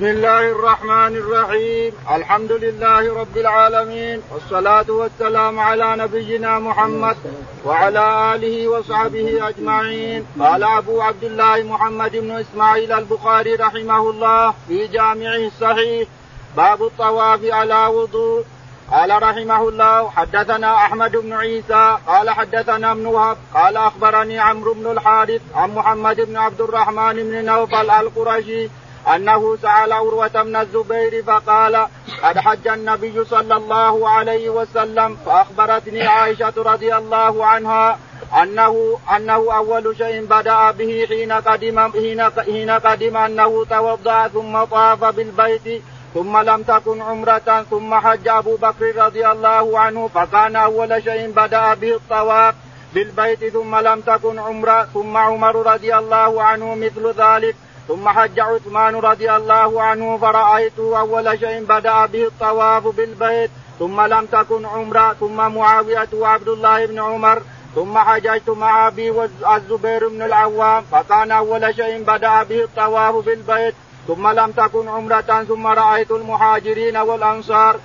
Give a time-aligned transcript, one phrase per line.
[0.00, 7.16] بسم الله الرحمن الرحيم الحمد لله رب العالمين والصلاة والسلام على نبينا محمد
[7.64, 14.86] وعلى آله وصحبه أجمعين قال أبو عبد الله محمد بن إسماعيل البخاري رحمه الله في
[14.86, 16.08] جامعه الصحيح
[16.56, 18.44] باب الطواف على وضوء
[18.90, 24.90] قال رحمه الله حدثنا احمد بن عيسى قال حدثنا ابن وهب قال اخبرني عمرو بن
[24.90, 28.68] الحارث عن محمد بن عبد الرحمن بن نوفل القرشي
[29.14, 31.86] أنه سأل عروة بن الزبير فقال
[32.22, 37.98] قد حج النبي صلى الله عليه وسلم فأخبرتني عائشة رضي الله عنها
[38.42, 45.04] انه أنه أول شيء بدأ به حين قدم حين حين قدم أنه توضأ ثم طاف
[45.04, 45.82] بالبيت
[46.14, 51.74] ثم لم تكن عمرة ثم حج أبو بكر رضي الله عنه فكان أول شيء بدأ
[51.74, 52.54] به الطواف
[52.94, 57.56] بالبيت ثم لم تكن عمرة ثم عمر رضي الله عنه مثل ذلك.
[57.88, 64.26] ثم حج عثمان رضي الله عنه فرأيته أول شيء بدأ به الطواف بالبيت ثم لم
[64.26, 67.42] تكن عمرة ثم معاوية وعبد الله بن عمر
[67.74, 73.74] ثم حججت مع أبي والزبير بن العوام فكان أول شيء بدأ به الطواف بالبيت
[74.08, 77.76] ثم لم تكن عمرة ثم رأيت المهاجرين والأنصار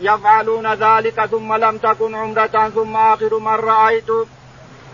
[0.00, 4.10] يفعلون ذلك ثم لم تكن عمرة ثم آخر من رأيت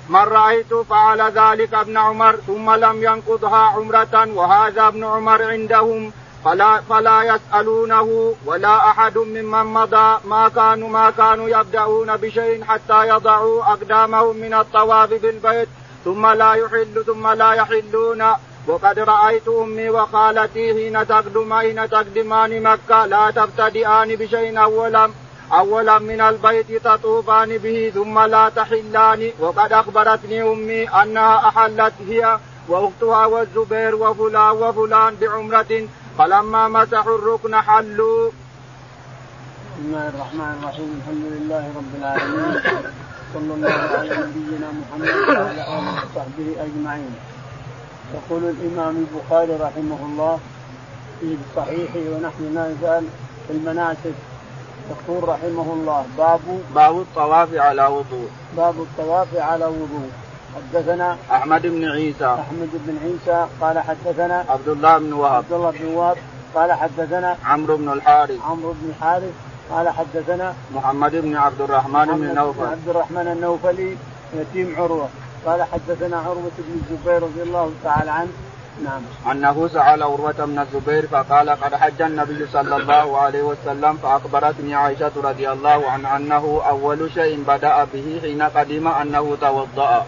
[0.08, 6.12] من رأيت فعل ذلك ابن عمر ثم لم ينقضها عمرة وهذا ابن عمر عندهم
[6.44, 13.62] فلا فلا يسألونه ولا أحد ممن مضى ما كانوا ما كانوا يبدأون بشيء حتى يضعوا
[13.62, 15.69] أقدامهم من الطواف بالبيت
[16.05, 18.25] ثم لا يحل ثم لا يحلون.
[18.66, 25.11] وقد رأيت أمي وخالتي حين تقدم حين تقدمان مكة لا تبتدئان بشيء أولا.
[25.53, 33.27] أولا من البيت تطوفان به ثم لا تحلان وقد أخبرتني أمي أنها أحلت هي وأختها
[33.27, 38.31] والزبير وفلان وفلان بعمرة فلما مسحوا الركن حلوا.
[39.72, 42.61] بسم الله الرحمن الرحيم الحمد لله رب العالمين
[43.34, 47.15] صلى الله على نبينا محمد وعلى آله وصحبه أجمعين.
[48.15, 50.41] يقول الإمام البخاري رحمه الله
[51.21, 53.05] في صحيحه ونحن ما نزال
[53.47, 54.15] في المناسك
[54.91, 56.41] يقول رحمه الله باب
[56.75, 58.28] باب الطواف على وضوء.
[58.56, 60.10] باب الطواف على وضوء.
[60.56, 62.25] حدثنا أحمد بن عيسى.
[62.25, 65.34] أحمد بن عيسى قال حدثنا عبد الله بن وهب.
[65.34, 66.16] عبد الله بن وهب
[66.54, 68.41] قال حدثنا عمرو بن الحارث.
[68.44, 69.32] عمرو بن الحارث
[69.70, 72.66] قال حدثنا محمد بن عبد الرحمن بن نوفل.
[72.66, 73.97] عبد الرحمن النوفلي
[74.34, 75.09] يتيم عروة.
[75.47, 78.31] قال حدثنا عروة بن الزبير رضي الله تعالى عنه
[78.84, 79.03] نعم
[79.33, 85.12] أنه سال عروة بن الزبير فقال قد حج النبي صلى الله عليه وسلم فأخبرتني عائشة
[85.25, 90.06] رضي الله عنها أنه أول شيء بدأ به حين قدم أنه توضأ.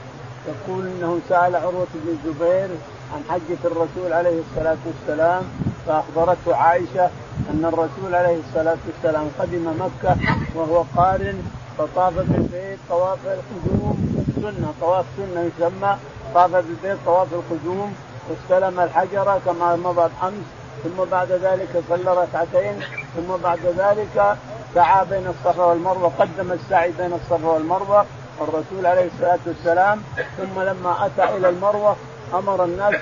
[0.49, 2.69] يقول إنه سأل عروة بن الزبير
[3.15, 5.43] عن حجة الرسول عليه الصلاة والسلام
[5.87, 7.11] فأخبرته عائشة
[7.51, 10.17] أن الرسول عليه الصلاة والسلام قدم مكة
[10.55, 11.43] وهو قارن
[11.79, 15.97] فطاف بالبيت طواف القدوم سنة طواف سنة يسمى
[16.35, 17.95] طاف بالبيت طواف القدوم
[18.31, 20.45] واستلم الحجر كما مضى أمس
[20.85, 22.81] ثم بعد ذلك صلى ركعتين
[23.17, 24.37] ثم بعد ذلك
[24.75, 28.07] سعى بين الصفا والمروة قدم السعي بين الصفا والمروة
[28.41, 30.03] الرسول عليه الصلاة والسلام
[30.37, 31.97] ثم لما أتى إلى المروة
[32.35, 32.95] أمر الناس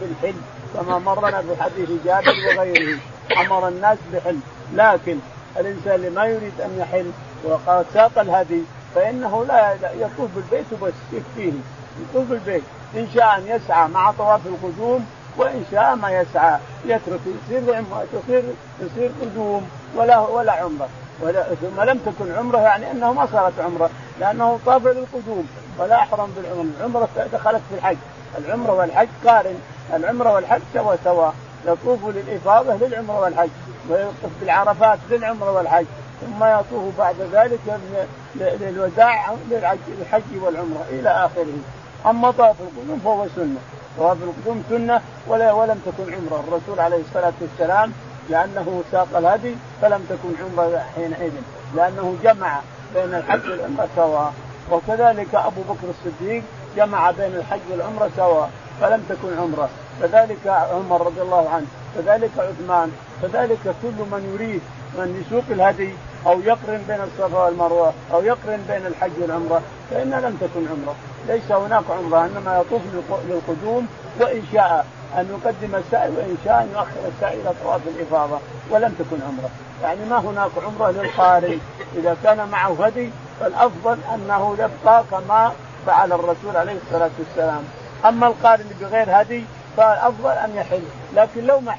[0.00, 0.34] بالحل
[0.74, 2.98] كما مرنا في حديث جابر وغيره
[3.40, 4.38] أمر الناس بحل.
[4.74, 5.18] لكن
[5.56, 7.10] الإنسان اللي ما يريد أن يحل
[7.44, 8.62] وقد ساق الهدي
[8.94, 11.52] فإنه لا يطوف بالبيت وبس يكفيه
[12.00, 12.62] يطوف بالبيت
[12.94, 15.06] إن شاء أن يسعى مع طواف القدوم
[15.36, 18.42] وإن شاء ما يسعى يترك يصير تصير
[18.80, 20.88] يصير قدوم ولا ولا عمرة.
[21.20, 23.90] ولا ثم لم تكن عمرة يعني أنه ما صارت عمرة
[24.20, 25.48] لأنه طاف للقدوم
[25.78, 27.96] ولا أحرم بالعمرة، العمرة دخلت في الحج،
[28.38, 29.60] العمرة والحج قارن،
[29.94, 31.30] العمرة والحج سوا سوا،
[31.66, 33.48] يطوف للإفاضة للعمرة والحج،
[33.90, 35.86] ويطوف بالعرفات للعمرة والحج،
[36.20, 37.80] ثم يطوف بعد ذلك
[38.34, 41.58] للوداع للحج والعمرة إلى آخره.
[42.06, 43.60] أما طواف القدوم فهو سنة.
[43.98, 46.44] طواف القدوم سنة ولا ولم تكن عمرة.
[46.48, 47.92] الرسول عليه الصلاة والسلام
[48.30, 51.32] لأنه ساق الهدي فلم تكن عمرة حينئذ
[51.76, 52.60] لأنه جمع
[52.94, 54.32] بين الحج والعمرة سواء
[54.72, 56.42] وكذلك أبو بكر الصديق
[56.76, 58.50] جمع بين الحج والعمرة سواء
[58.80, 59.68] فلم تكن عمرة.
[60.02, 62.92] كذلك عمر رضي الله عنه كذلك عثمان
[63.22, 64.60] كذلك كل من يريد
[64.98, 65.94] من يسوق الهدي
[66.26, 70.94] أو يقرن بين الصفا والمروة أو يقرن بين الحج والعمرة فان لم تكن عمرة.
[71.28, 72.82] ليس هناك عمرة إنما يطوف
[73.28, 73.88] للقدوم
[74.20, 74.86] وإن شاء
[75.18, 78.38] أن يقدم السعي وإن شاء أن يؤخر السعي إلى طواف الإفاضة
[78.70, 79.50] ولم تكن عمرة.
[79.82, 81.58] يعني ما هناك عمرة للقارئ.
[81.96, 85.52] إذا كان معه هدي فالأفضل أنه يبقى كما
[85.86, 87.62] فعل الرسول عليه الصلاة والسلام.
[88.04, 89.44] أما القارئ بغير هدي
[89.76, 90.82] فالأفضل أن يحل.
[91.14, 91.74] لكن لو ما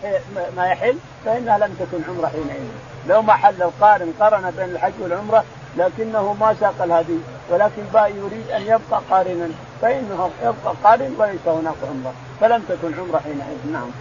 [0.57, 2.69] ما يحل فإنها لم تكن عمرة حينئذ.
[3.07, 5.43] لو ما حل القارن قرن بين الحج والعمرة
[5.77, 7.17] لكنه ما ساق الهدي.
[7.51, 9.49] ولكن باء يريد أن يبقى قارنا
[9.81, 13.91] فانه يبقى قارن وليس هناك عمره فلم تكن عمره حينئذ نعم.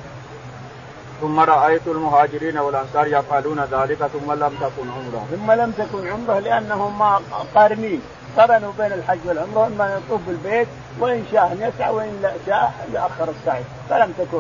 [1.21, 5.27] ثم رأيت المهاجرين والأنصار يفعلون ذلك ثم لم تكن عمره.
[5.31, 7.21] ثم لم تكن عمره لأنهم ما
[7.55, 8.03] قارنين
[8.37, 10.69] قرنوا بين الحج والعمرة إما يطوف بالبيت
[11.01, 14.39] وإن شاء أن يسعى وإن لا شاء ياخر السعي فلم تكن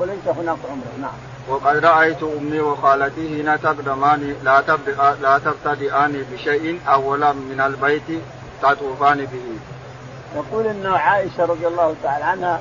[0.00, 1.34] وليس هناك عمرة نعم.
[1.48, 4.62] وقد رأيت أمي وخالتي حين تقدمان لا
[5.22, 8.22] لا تبتدئان بشيء أولا من البيت
[8.62, 9.58] تطوفان به.
[10.36, 12.60] يقول ان عائشة رضي الله تعالى عنها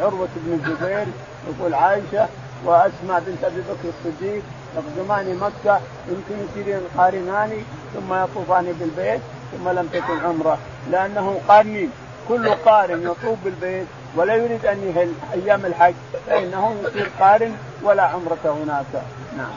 [0.00, 1.06] عروة بن الزبير
[1.48, 2.28] يقول عائشة
[2.64, 4.42] وأسماء بنت أبي بكر الصديق
[4.76, 7.64] يقدمان مكة يمكن يصيرين قارنان
[7.94, 9.20] ثم يطوفان بالبيت
[9.52, 10.58] ثم لم تكن عمرة
[10.90, 11.90] لأنهم قارنين
[12.28, 13.86] كل قارن يطوف بالبيت
[14.16, 15.94] ولا يريد أن يهل أيام الحج
[16.26, 19.02] فإنه يصير قارن ولا عمرة هناك
[19.36, 19.56] نعم.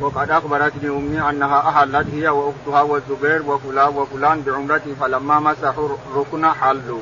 [0.00, 7.00] وقد أخبرتني أمي أنها أحلت هي وأختها والزبير وفلان وفلان بعمرته فلما مسحوا الركن حلوا.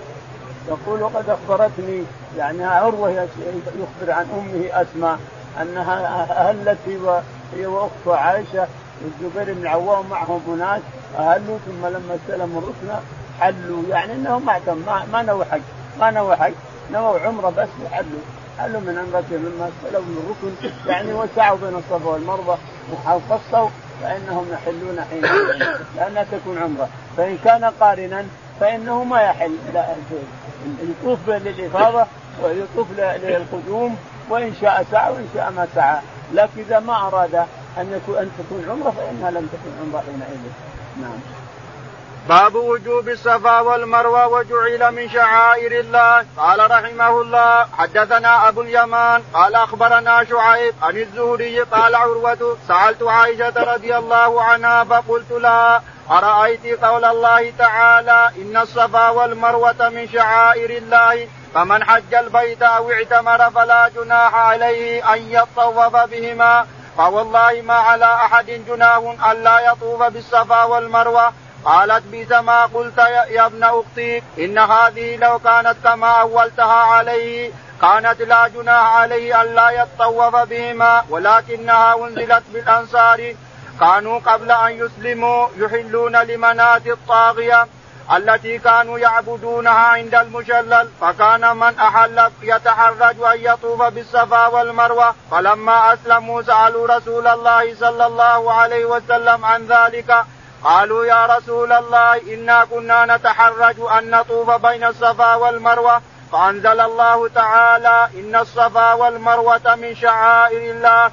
[0.69, 2.03] يقول وقد أخبرتني
[2.37, 3.11] يعني عروه
[3.79, 5.19] يخبر عن أمه أسماء
[5.63, 6.79] أنها أهلت
[7.57, 8.67] هي واختها عائشة
[9.05, 10.83] والزبير بن العوام معهم اناس
[11.19, 13.01] أهلوا ثم لما استلموا الركن
[13.41, 15.61] حلوا يعني انهم ما ما, نووا حج
[16.01, 16.53] ما نووا حج
[16.93, 18.21] نووا عمرة بس وحلوا
[18.58, 22.58] حلوا من عمرتهم لما استلموا الركن يعني وسعوا بين الصفا والمروة
[22.90, 23.69] وقصوا
[24.02, 25.22] فإنهم يحلون حين
[25.96, 26.88] لانها تكون عمرة.
[27.16, 28.25] فإن كان قارنا
[28.60, 29.56] فإنه ما يحل.
[29.75, 29.87] لا
[30.82, 32.06] يطوف للإفاضة
[32.43, 33.96] ويطوف للقدوم
[34.31, 35.99] وإن شاء سعى وإن شاء ما سعى.
[36.34, 37.34] لكن إذا ما أراد
[37.78, 40.38] أن يكون أن تكون عمرة فإنها لم تكن عمرة حينئذ.
[41.02, 41.38] نعم.
[42.29, 46.27] باب وجوب الصفا والمروة وجعل من شعائر الله.
[46.37, 53.75] قال رحمه الله حدثنا أبو اليمان قال أخبرنا شعيب عن الزهري قال عروة سألت عائشة
[53.75, 61.29] رضي الله عنها فقلت لها أرأيت قول الله تعالى إن الصفا والمروة من شعائر الله.
[61.55, 66.67] فمن حج البيت أو اعتمر فلا جناح عليه أن يطوف بهما.
[66.97, 71.33] فوالله ما على أحد جناح الا يطوف بالصفا والمروة.
[71.64, 72.99] قالت بئس ما قلت
[73.31, 77.52] يا ابن أختي إن هذه لو كانت كما أولتها عليه
[77.82, 83.34] كانت لا جناح عليه الا يطوف بهما ولكنها أنزلت بالأنصار.
[83.81, 87.66] كانوا قبل أن يسلموا يحلون لمنات الطاغية
[88.16, 95.14] التي كانوا يعبدونها عند المشلل فكان من أحل يتحرج أن يطوف بالصفا والمروة.
[95.31, 100.25] فلما أسلموا سألوا رسول الله صلى الله عليه وسلم عن ذلك.
[100.64, 106.02] قالوا يا رسول الله إنا كنا نتحرج أن نطوف بين الصفا والمروة
[106.32, 111.10] فأنزل الله تعالى إن الصفا والمروة من شعائر الله.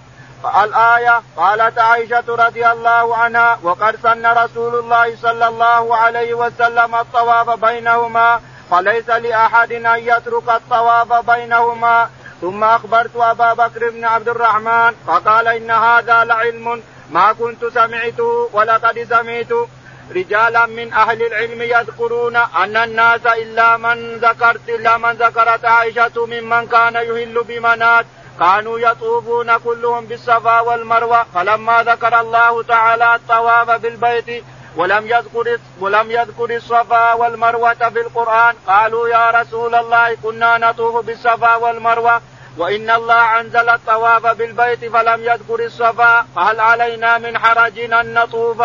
[0.64, 7.50] الآية قالت عائشة رضي الله عنها وقد سن رسول الله صلى الله عليه وسلم الطواف
[7.50, 12.10] بينهما فليس لأحد أن يترك الطواف بينهما.
[12.42, 19.08] ثم أخبرت أبا بكر بن عبد الرحمن فقال إن هذا لعلم ما كنت سمعته ولقد
[19.10, 19.68] سمعت
[20.16, 26.68] رجالا من أهل العلم يذكرون أن الناس إلا من ذكرت إلا من ذكرت عائشة ممن
[26.68, 28.06] كان يهل بمنات.
[28.40, 31.26] كانوا يطوفون كلهم بالصفا والمروة.
[31.36, 34.44] فلما ذكر الله تعالى الطواف بالبيت
[34.76, 41.56] ولم يذكر ولم يذكر الصفا والمروة في القرآن قالوا يا رسول الله كنا نطوف بالصفا
[41.56, 42.22] والمروة.
[42.58, 48.62] وإن الله أنزل الطواف بالبيت فلم يذكر الصفا فهل علينا من حرج أن نطوف؟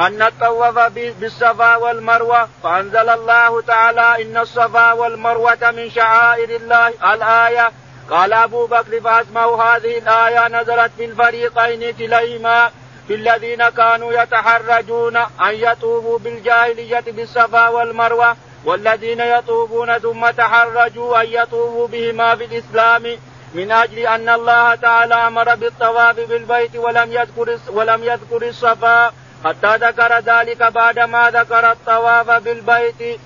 [0.00, 0.78] أن نطوف
[1.20, 6.88] بالصفا والمروة فأنزل الله تعالى إن الصفا والمروة من شعائر الله.
[6.88, 7.70] الآية
[8.10, 12.70] قال أبو بكر فاسمع هذه الآية نزلت في الفريقين كليهما
[13.08, 18.36] في الذين كانوا يتحرجون أن يطوفوا بالجاهلية بالصفا والمروة.
[18.64, 23.18] والذين يطوفون ثم تحرجوا أن يطوفوا بهما في الإسلام
[23.54, 29.12] من أجل أن الله تعالى أمر بالطواف بالبيت ولم يذكر ولم يذكر الصفا
[29.44, 33.00] حتى ذكر ذلك بعدما ذكر الطواف بالبيت.
[33.00, 33.18] يقول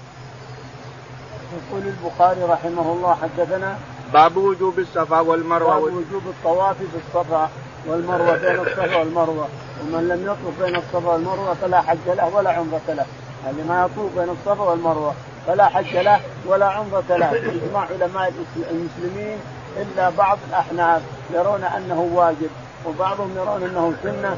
[1.86, 3.78] البخاري رحمه الله حدثنا
[4.12, 5.74] باب وجوب الصفا والمروة.
[5.74, 7.50] باب وجوب الطواف بالصفا
[7.86, 9.48] والمروة بين الصفا والمروة.
[9.82, 13.06] ومن لم يطوف بين الصفا والمروة فلا حج له ولا عمرة له.
[13.50, 15.14] اللي ما يطوف بين الصفا والمروة.
[15.46, 17.30] فلا حج له ولا عمرة له.
[17.30, 19.38] باجماع علماء المسلمين
[19.76, 21.02] إلا بعض الأحناف
[21.34, 22.50] يرون أنه واجب
[22.86, 24.36] وبعضهم يرون أنه سنة.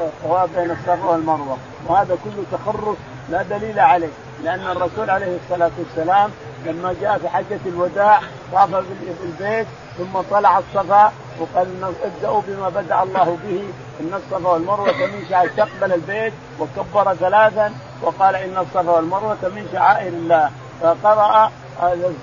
[0.00, 1.58] الطواف بين الصفا والمروة.
[1.86, 2.96] وهذا كله تخرص
[3.30, 4.08] لا دليل عليه
[4.44, 6.30] لأن الرسول عليه الصلاة والسلام
[6.66, 8.20] لما جاء في حجة الوداع
[8.52, 9.66] طاف بالبيت
[9.98, 13.64] ثم طلع الصفا وقال ابدأوا بما بدأ الله به.
[14.00, 17.72] ان الصفا والمروة من شعائر استقبل البيت وكبر ثلاثا
[18.02, 20.50] وقال إن الصفا والمروة من شعائر الله.
[20.82, 21.50] فقرأ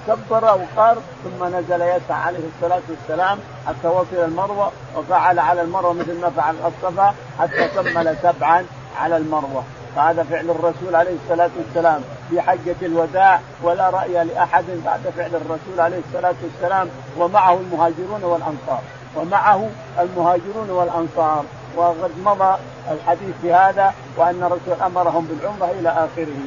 [0.07, 6.21] كبر وقار ثم نزل يسعى عليه الصلاة والسلام حتى وصل المروة وفعل على المروة مثل
[6.21, 8.65] ما فعل الصفا حتى كمل سبعا
[9.01, 9.63] على المروة.
[9.95, 15.79] فهذا فعل الرسول عليه الصلاة والسلام في حجة الوداع ولا رأي لأحد بعد فعل الرسول
[15.79, 18.81] عليه الصلاة والسلام ومعه المهاجرون والأنصار.
[19.15, 21.43] ومعه المهاجرون والأنصار.
[21.75, 22.57] وقد مضى
[22.91, 26.37] الحديث في هذا وأن الرسول أمرهم بالعمرة إلى آخره.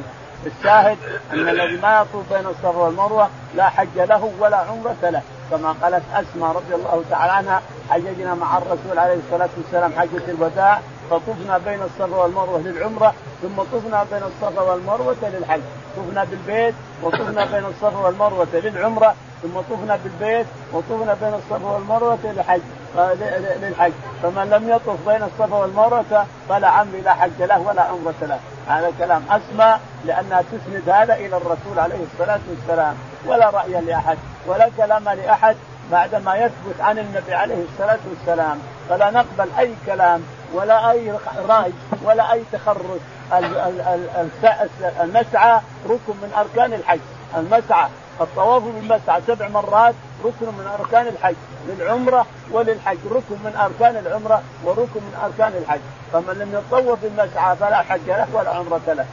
[0.46, 0.98] الشاهد
[1.32, 5.22] أن الذي ما يطوف بين الصفا والمروة لا حج له ولا عمرة له.
[5.50, 10.80] كما قالت أسماء رضي الله تعالى عنها حججنا مع الرسول عليه الصلاة والسلام حجة الوداع
[11.10, 15.60] فطفنا بين الصفا والمروة للعمرة ثم طفنا بين الصفا والمروة للحج.
[15.96, 22.60] طفنا بالبيت وطفنا بين الصفا والمروة للعمرة ثم طفنا بالبيت وطفنا بين الصفا والمروة للحج
[23.62, 23.92] للحج.
[24.22, 28.38] فمن لم يطف بين الصفا والمروة فلا عمري لا حج له ولا عمرة له.
[28.68, 32.94] هذا كلام أسمى لأنها تسند هذا إلى الرسول عليه الصلاة والسلام.
[33.26, 35.56] ولا رأي لأحد ولا كلام لأحد
[35.92, 38.58] بعدما يثبت عن النبي عليه الصلاة والسلام.
[38.88, 40.22] فلا نقبل أي كلام
[40.54, 41.12] ولا أي
[41.48, 41.72] رأي
[42.04, 43.00] ولا أي تخرج.
[45.00, 47.00] المسعى ركن من أركان الحج.
[47.36, 47.88] المسعى
[48.20, 51.34] الطواف بالمسعى سبع مرات ركن من أركان الحج
[51.68, 52.98] للعمرة وللحج.
[53.10, 55.80] ركن من أركان العمرة وركن من أركان الحج.
[56.12, 59.06] فمن لم يطوف بالمسعى فلا حج له ولا عمرة له.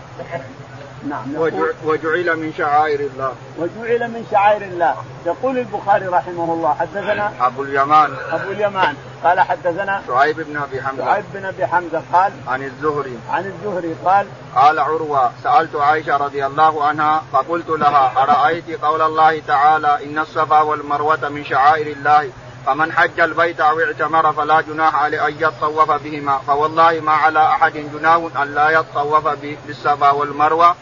[1.09, 1.35] نعم
[1.83, 3.33] وجعل من شعائر الله.
[3.59, 4.95] وجعل من شعائر الله.
[5.25, 8.15] يقول البخاري رحمه الله حدثنا أبو اليمان.
[8.31, 8.95] أبو اليمان.
[9.23, 11.05] قال حدثنا شعيب بن أبي حمزة.
[11.05, 13.17] شعيب بن أبي حمزة قال عن الزهري.
[13.29, 19.41] عن الزهري قال قال عروة سألت عائشة رضي الله عنها فقلت لها أرأيت قول الله
[19.47, 22.29] تعالى إن الصفا والمروة من شعائر الله
[22.65, 27.73] فمن حج البيت أو اعتمر فلا جناح عليه ان يطوف بهما فوالله ما على أحد
[27.73, 29.27] جناح أن لا يطوف
[29.67, 30.75] بالصفا والمروة.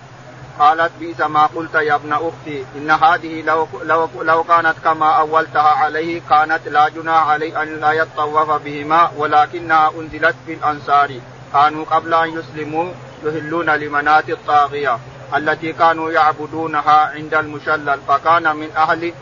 [0.62, 5.74] قالت بئس ما قلت يا ابن أختي إن هذه لو لو لو كانت كما أولتها
[5.84, 11.12] عليه كانت لا جناح عليه أن لا يطوف بهما ولكنها أنزلت في الأنصار
[11.54, 12.92] كانوا قبل أن يسلموا
[13.24, 15.00] يهلون لمنات الطاغية
[15.36, 19.14] التي كانوا يعبدونها عند المشلل فكان من أهل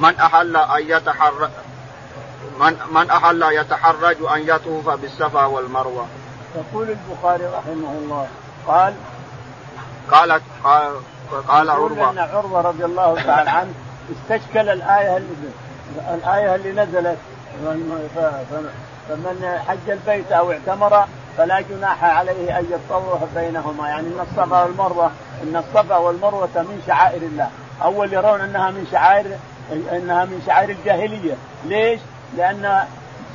[0.00, 1.50] من أحل أن يتحرك
[2.60, 6.06] من من أحل يتحرج أن يطوف بالصفا والمروة.
[6.56, 8.26] يقول البخاري رحمه الله
[8.66, 8.94] قال
[10.12, 10.92] قالت قال,
[11.48, 12.10] قال عروة.
[12.10, 13.72] إن عروة رضي الله تعالى عنه
[14.12, 15.28] استشكل الآية اللي
[16.14, 17.18] الآية اللي نزلت.
[19.08, 23.88] فمن حج البيت أو اعتمر فلا جناح عليه أن يطوف بينهما.
[23.88, 25.10] يعني إن الصفا والمروة
[25.42, 27.50] إن الصفا والمروة من شعائر الله.
[27.82, 29.38] أول يرون أنها من شعائر
[29.72, 31.34] أنها من شعائر الجاهلية.
[31.64, 32.00] ليش؟
[32.36, 32.84] لأن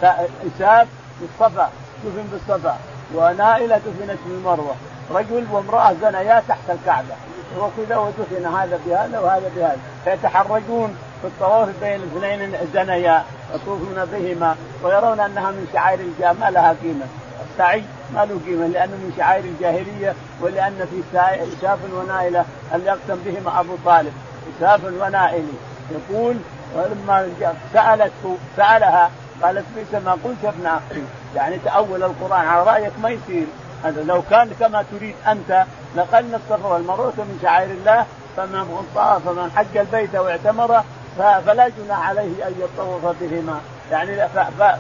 [0.03, 0.88] إساف
[1.22, 1.69] بالصفا
[2.05, 2.77] دفن بالصفا
[3.15, 4.75] ونائلة دفنت بالمروة.
[5.11, 7.15] رجل وامرأة زنيا تحت الكعبة.
[7.59, 9.77] وكذا ودفن هذا بهذا وهذا بهذا.
[10.03, 13.23] فيتحرجون في الطواف بين اثنين زنيا
[13.55, 17.05] يطوفون بهما ويرون أنها من شعائر الجاه ما لها قيمة.
[17.51, 17.83] السعي
[18.13, 22.45] ما له قيمة لأنه من شعائر الجاهلية ولأن في إساف ونائلة
[22.75, 24.13] أن يقسم بهما أبو طالب.
[24.57, 25.57] إساف ونائلي
[25.91, 26.37] يقول
[26.75, 27.29] ولما
[27.73, 29.09] سالته سألها
[29.43, 31.03] قالت بئس ما قلت ابن أخي.
[31.35, 33.45] يعني تأول القرآن على رأيك ما يصير.
[33.86, 35.65] لو كان كما تريد أنت
[35.96, 38.05] لقلنا الصفا والمروة من شعائر الله
[38.38, 40.84] فمن طاف فمن حج البيت واعتمر
[41.17, 43.62] فلا جناح عليه أن يطوف بهما.
[43.91, 44.29] يعني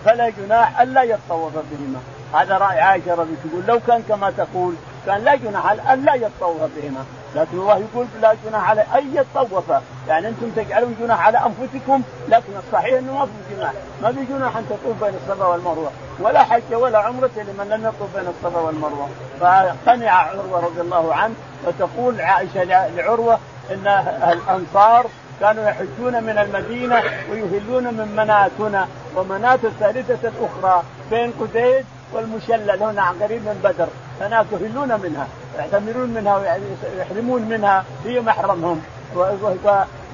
[0.05, 1.99] فلا جناح الا يطوف بهما.
[2.33, 4.73] هذا رأي عائشة رضي تقول لو كان كما تقول
[5.05, 7.05] كان لا جناح على أن لا يطوف بهما.
[7.35, 9.63] لكن الله يقول لا جناح على ان يطوف
[10.07, 13.73] يعني أنتم تجعلون جناح على أنفسكم لكن الصحيح أنه ما في جناح.
[14.03, 15.91] ما في جناح أن تطوف بين الصفا والمروة.
[16.19, 19.09] ولا حج ولا عمرة لمن لم يطوف بين الصفا والمروة.
[19.39, 21.33] فقنع عروة رضي الله عنه
[21.67, 23.39] وتقول عائشة لعروة
[23.71, 23.87] إن
[24.31, 25.05] الأنصار
[25.39, 28.87] كانوا يحجون من المدينة ويهلون من مناتنا.
[29.15, 33.87] ومنات الثالثه الاخرى بين قديد والمشلل هنا قريب من بدر.
[34.21, 38.81] هناك يهلون منها يعتمرون منها ويحرمون منها هي محرمهم.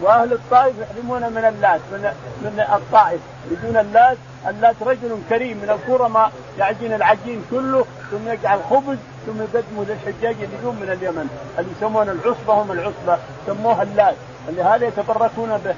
[0.02, 3.22] وأهل الطائف يحرمون من اللات من من الطائف.
[3.52, 9.86] بدون اللات اللات رجل كريم من الكرماء يعجن العجين كله ثم يجعل خبز ثم يقدمه
[9.88, 11.28] للحجاج اللي يجون من اليمن.
[11.60, 14.16] اللي يسمون العصبة هم العصبة سموها اللات.
[14.50, 15.76] لهذا يتبركون به.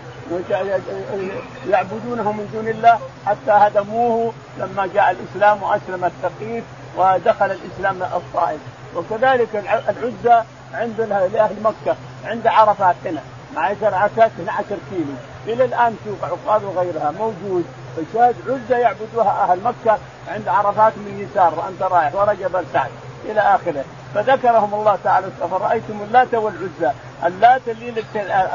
[1.70, 6.64] يعبدونه من دون الله حتى هدموه لما جاء الإسلام وأسلم الثقيف
[6.98, 8.60] ودخل الإسلام الطائف.
[8.96, 9.56] وكذلك
[9.90, 11.02] العزى عند
[11.34, 13.22] لأهل مكة عند عرفات هنا
[13.56, 15.14] معشر عكاك 12 كيلو.
[15.48, 17.66] إلى الآن سوق عقاد وغيرها موجود.
[17.96, 22.92] فشاهد عزة يعبدوها أهل مكة عند عرفات من يسار وأنت رايح ورجب السعد
[23.26, 23.86] إلى آخره.
[24.14, 26.92] فذكرهم الله تعالى فرأيتم اللات والعزى
[27.26, 28.04] اللات اللي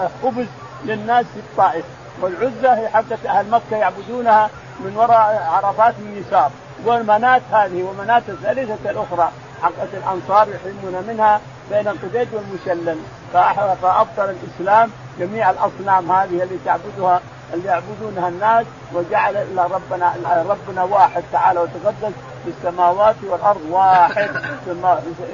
[0.05, 0.47] الخبز
[0.85, 1.85] للناس في الطائف.
[2.21, 6.51] والعزى هي حقة أهل مكة يعبدونها من وراء عرفات من يسار.
[6.85, 9.31] والمنات هذه ومنات الثالثة الأخرى
[9.63, 12.99] حقة الأنصار يحرمون منها بين القديد والمشلل.
[13.83, 17.21] فأبطل الإسلام جميع الأصنام هذه اللي تعبدها
[17.55, 20.15] اللي يعبدونها الناس وجعل ربنا
[20.49, 22.13] ربنا واحد تعالى وتقدس.
[22.45, 24.31] في السماوات والأرض واحد.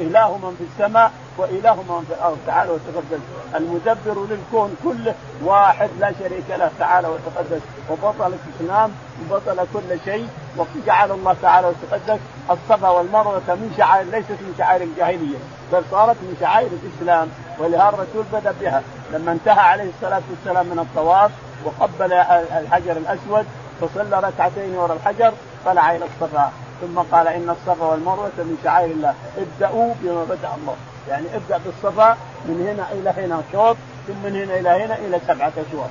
[0.00, 2.38] اله من في السماء واله من في الأرض.
[2.46, 3.20] تعالى وتقدس.
[3.54, 6.70] المدبر للكون كله واحد لا شريك له.
[6.78, 7.60] تعالى وتقدس.
[7.90, 8.90] وبطل الإسلام
[9.22, 10.28] وبطل كل شيء.
[10.56, 12.20] وجعل الله تعالى وتقدس
[12.50, 15.38] الصفا والمروة من شعائر ليست من شعائر الجاهلية
[15.72, 17.28] بل صارت من شعائر الإسلام.
[17.58, 18.82] ولهذا الرسول بدأ بها.
[19.12, 21.30] لما انتهى عليه الصلاة والسلام من الطواف
[21.64, 22.12] وقبل
[22.60, 23.46] الحجر الأسود
[23.80, 25.32] فصلى ركعتين وراء الحجر
[25.66, 26.52] طلع إلى الصفا.
[26.80, 29.14] ثم قال إن الصفا والمروة من شعائر الله.
[29.38, 30.76] ابدأوا بما بدأ الله.
[31.08, 35.52] يعني ابدأ بالصفا من هنا إلى هنا شوط ثم من هنا إلى هنا إلى سبعة
[35.68, 35.90] أشواط.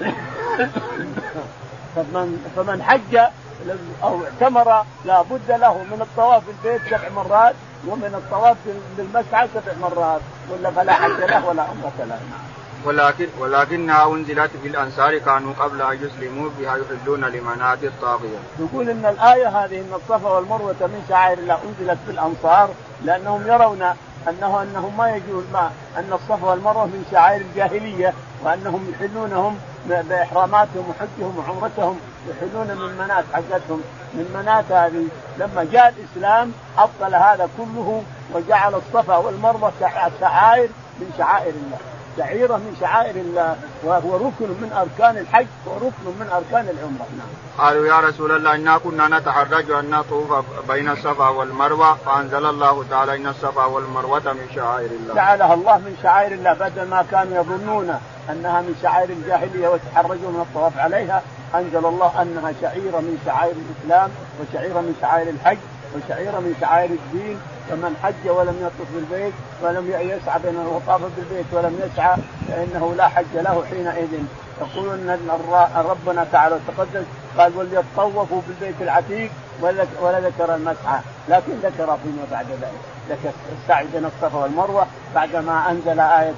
[1.94, 3.16] فمن فمن حج
[4.02, 7.54] أو اعتمر لا بد له من الطواف بالبيت سبع مرات
[7.86, 8.56] ومن الطواف
[8.96, 12.18] بالمسعى سبع مرات ولا فلا حج له ولا عمرة له.
[12.84, 18.38] ولكن ولكنها أنزلت في الأنصار كانوا قبل أن يسلموا بها يحلون لمنات الطاغية.
[18.58, 22.70] يقول إن الآية هذه ان الصفا والمروة من شعائر الله أنزلت في الأنصار
[23.04, 23.82] لأنهم يرون
[24.28, 28.12] انه أنهم ما يجوز ما أن الصفا والمروة من شعائر الجاهلية
[28.44, 31.98] وأنهم يحلونهم بإحراماتهم وحجهم وعمرتهم
[32.28, 33.82] يحلون من منات حقتهم
[34.14, 35.06] من منات هذه
[35.38, 38.02] لما جاء الإسلام أبطل هذا كله
[38.34, 39.72] وجعل الصفا والمروة
[40.20, 40.68] شعائر
[41.00, 41.93] من شعائر الله.
[42.18, 47.28] شعيرة من شعائر الله وهو ركن من أركان الحج وركن من أركان العمرة نعم.
[47.58, 53.16] قالوا يا رسول الله إنا كنا نتحرج أن نطوف بين الصفا والمروة فأنزل الله تعالى
[53.16, 55.14] إن الصفا والمروة من شعائر الله.
[55.14, 57.98] جعلها الله من شعائر الله بدل ما كانوا يظنون
[58.30, 61.22] أنها من شعائر الجاهلية وتحرجوا من الطواف عليها
[61.54, 65.58] أنزل الله أنها شعيرة من شعائر الإسلام وشعيرة من شعائر الحج
[65.94, 71.80] وشعيرة من شعائر الدين فمن حج ولم يطف بالبيت ولم يسعى بين وطاف بالبيت ولم
[71.84, 72.16] يسعى
[72.48, 74.12] فإنه لا حج له حينئذ.
[74.60, 75.28] يقول إن
[75.76, 77.04] ربنا تعالى وتقدس
[77.38, 79.30] قال وليطوفوا بالبيت العتيق
[80.02, 81.00] ولا ذكر المسعى.
[81.28, 82.80] لكن ذكر فيما بعد ذلك.
[83.08, 86.32] ذكر السعي بين الصفا والمروة بعدما أنزل إيه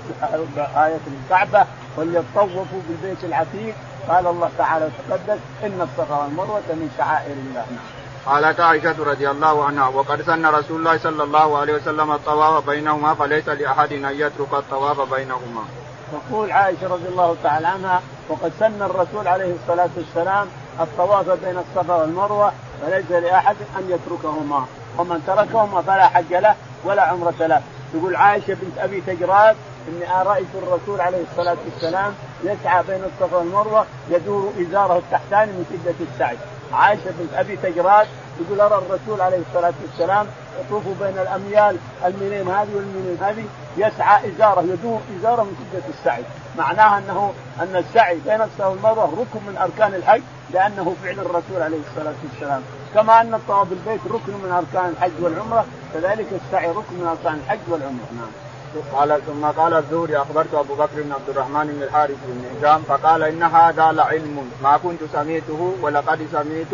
[0.77, 1.66] آية الكعبة
[1.97, 3.75] وليطوفوا بالبيت العتيق.
[4.09, 7.66] قال الله تعالى وتقدس إن الصفا والمروة من شعائر الله.
[7.71, 7.96] نعم.
[8.27, 13.15] قالت عائشة رضي الله عنها وقد سن رسول الله صلى الله عليه وسلم الطواف بينهما
[13.15, 15.65] فليس لأحد أن يترك الطواف بينهما.
[16.12, 20.49] تقول عائشة رضي الله تعالى عنها وقد سن الرسول عليه الصلاة والسلام
[20.81, 24.67] الطواف بين الصفا والمروة فليس لأحد أن يتركهما.
[24.99, 27.62] ومن تركهما فلا حج له ولا عمرة له.
[27.93, 29.57] تقول عائشة بنت أبي تجراد
[29.89, 36.07] إني رأيت الرسول عليه الصلاة والسلام يسعى بين الصفا والمروة يدور إزاره التحتاني من شدة
[36.12, 36.37] السعي.
[36.77, 38.07] عائشة بنت أبي تجراد
[38.41, 40.27] يقول أرى الرسول عليه الصلاة والسلام
[40.61, 43.45] يطوف بين الأميال الميلين هذه والميلين هذه
[43.77, 46.23] يسعى إزاره يدور إزاره من شدة السعي.
[46.59, 51.79] معناها انه أن السعي بين الصفا والمروه ركن من أركان الحج لأنه فعل الرسول عليه
[51.91, 52.62] الصلاة والسلام.
[52.95, 57.59] كما أن الطواف بالبيت ركن من أركان الحج والعمرة كذلك السعي ركن من أركان الحج
[57.69, 58.09] والعمرة.
[58.17, 58.46] نعم.
[58.93, 63.23] قال ثم قال الزهري أخبرت أبو بكر بن عبد الرحمن بن الحارث بن هشام فقال
[63.23, 64.51] إن هذا لعلم.
[64.62, 66.73] ما كنت سمعته ولقد سمعت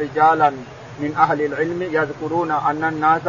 [0.00, 0.52] رجالا
[1.00, 3.26] من أهل العلم يذكرون أن الناس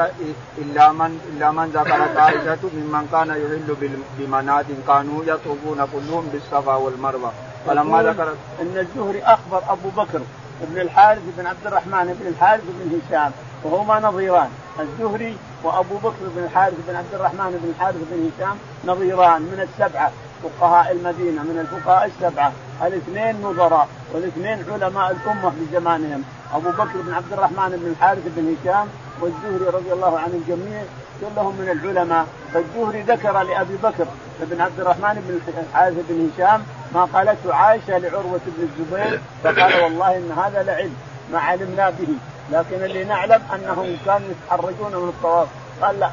[0.58, 7.32] إلا من إلا من ذكر عائشه ممن كان يهل بمنات كانوا يطوفون كلهم بالصفا والمروة.
[7.68, 10.22] فلما ذكر إن الزهري أخبر أبو بكر
[10.62, 13.32] بن الحارث بن عبد الرحمن بن الحارث بن هشام
[13.64, 14.50] وهما نظيران.
[14.80, 20.12] الزهري وأبو بكر بن الحارث بن عبد الرحمن بن الحارث بن هشام نظيران من السبعة.
[20.44, 22.52] فقهاء المدينة من الفقهاء السبعة.
[22.84, 26.24] الاثنين نظراء والاثنين علماء الأمة في زمانهم
[26.54, 28.88] أبو بكر بن عبد الرحمن بن الحارث بن هشام
[29.22, 30.84] والزهري رضي الله عن الجميع
[31.22, 32.26] كلهم من العلماء.
[32.54, 34.06] فالزهري ذكر لأبي بكر
[34.42, 36.64] بن عبد الرحمن بن الحارث بن هشام
[36.96, 40.96] ما قالته عائشة لعروة بن الزبير فقال والله إن هذا لعلم
[41.32, 42.08] ما علمنا به.
[42.52, 45.48] لكن اللي نعلم أنهم كانوا يتحرجون من الطواف.
[45.82, 46.10] قال لا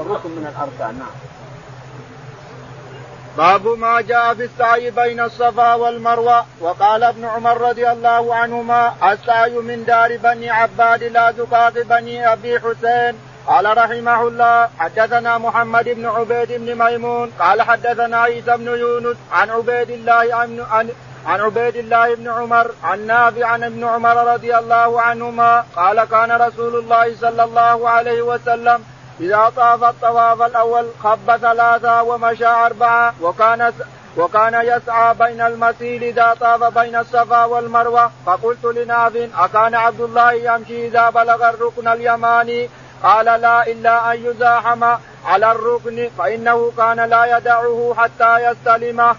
[0.00, 1.08] الركن من الأركان نعم.
[3.36, 6.44] باب ما جاء في السعي بين الصفا والمروة.
[6.60, 12.60] وقال ابن عمر رضي الله عنهما السعي من دار بني عباد لا زقاق بني أبي
[12.60, 13.14] حسين.
[13.46, 17.32] قال رحمه الله حدثنا محمد بن عبيد بن ميمون.
[17.38, 20.90] قال حدثنا عيسى بن يونس عن عبيد الله عن,
[21.26, 26.32] عن عبيد الله بن عمر عن نافع عن ابن عمر رضي الله عنهما قال كان
[26.32, 28.84] رسول الله صلى الله عليه وسلم
[29.20, 33.72] إذا طاف الطواف الأول خب ثلاثة ومشى أربعة وكان
[34.16, 40.86] وكان يسعى بين المسيل إذا طاف بين الصفا والمروة فقلت لنافع أكان عبد الله يمشي
[40.86, 42.70] إذا بلغ الركن اليماني
[43.02, 44.84] قال لا إلا أن يزاحم
[45.24, 49.16] على الركن فإنه كان لا يدعه حتى يستلمه.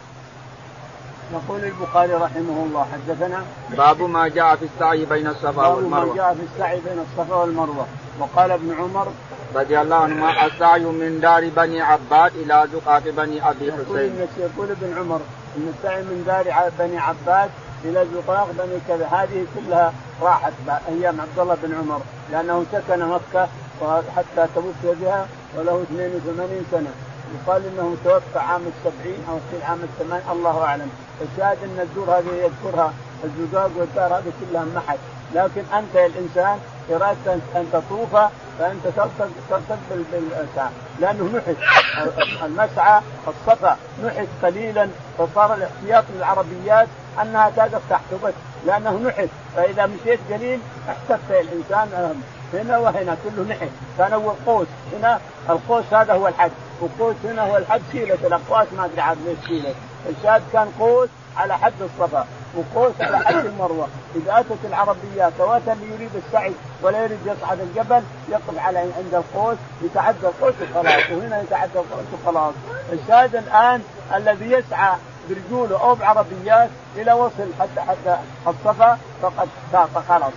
[1.34, 3.44] يقول البخاري رحمه الله حدثنا
[3.78, 6.06] باب ما جاء في السعي بين الصفا والمروه.
[6.06, 7.86] باب ما جاء في السعي بين الصفا والمروة
[8.20, 9.08] وقال ابن عمر
[9.56, 14.28] رضي الله عنهما السعي من دار بني عباد إلى زقاق بني أبي حسين.
[14.38, 15.22] يقول ابن عمر
[15.58, 17.50] إن السعي من دار بني عباد
[17.86, 20.54] إلى زقاق بني كذا هذه كلها راحت
[20.89, 23.48] أيام عبد الله بن عمر لأنه سكن مكة
[24.15, 26.92] حتى توفي بها وله 82 سنة
[27.36, 30.89] يقال إنه توفى عام السبعين أو في عام الثمان الله أعلم.
[31.22, 34.98] الشاهد أن الدور هذه يذكرها الزقاق والدار هذه كلها محت
[35.36, 36.60] لكن أنت يا الإنسان
[36.92, 38.15] اردت ان تطوف
[38.60, 38.84] فأنت
[39.50, 41.56] ترتد بالسعي لأنه نحت.
[42.44, 46.88] المسعى الصفا نحت قليلا فصار الاحتياط للعربيات
[47.22, 47.50] أنها
[47.89, 48.34] تحته بس
[48.65, 49.30] لأنه نحت.
[49.56, 52.15] فإذا مشيت قليل احتفت الإنسان
[52.54, 54.68] هنا وهنا كله نحت كان اول قوس.
[54.94, 56.52] هنا القوس هذا هو الحد.
[56.82, 57.82] وقوس هنا هو الحد.
[57.92, 59.74] سيلة الأقواس ما أدري عاد ليش سيلة.
[60.10, 63.88] الشاهد كان قوس على حد الصفا وقوس على حد المروة.
[64.16, 69.58] إذا أتت العربيات واتى اللي يريد السعي ولا يريد يصعد الجبل يقف على عند القوس
[69.82, 71.10] يتعدى القوس وخلاص.
[71.12, 72.54] وهنا يتعدى القوس وخلاص.
[72.94, 73.82] الشاهد الآن
[74.16, 74.96] الذي يسعى
[75.30, 80.04] برجوله أو بعربيات إلى وصل حتى حتى الصفا فقد ساق.
[80.10, 80.34] خلاص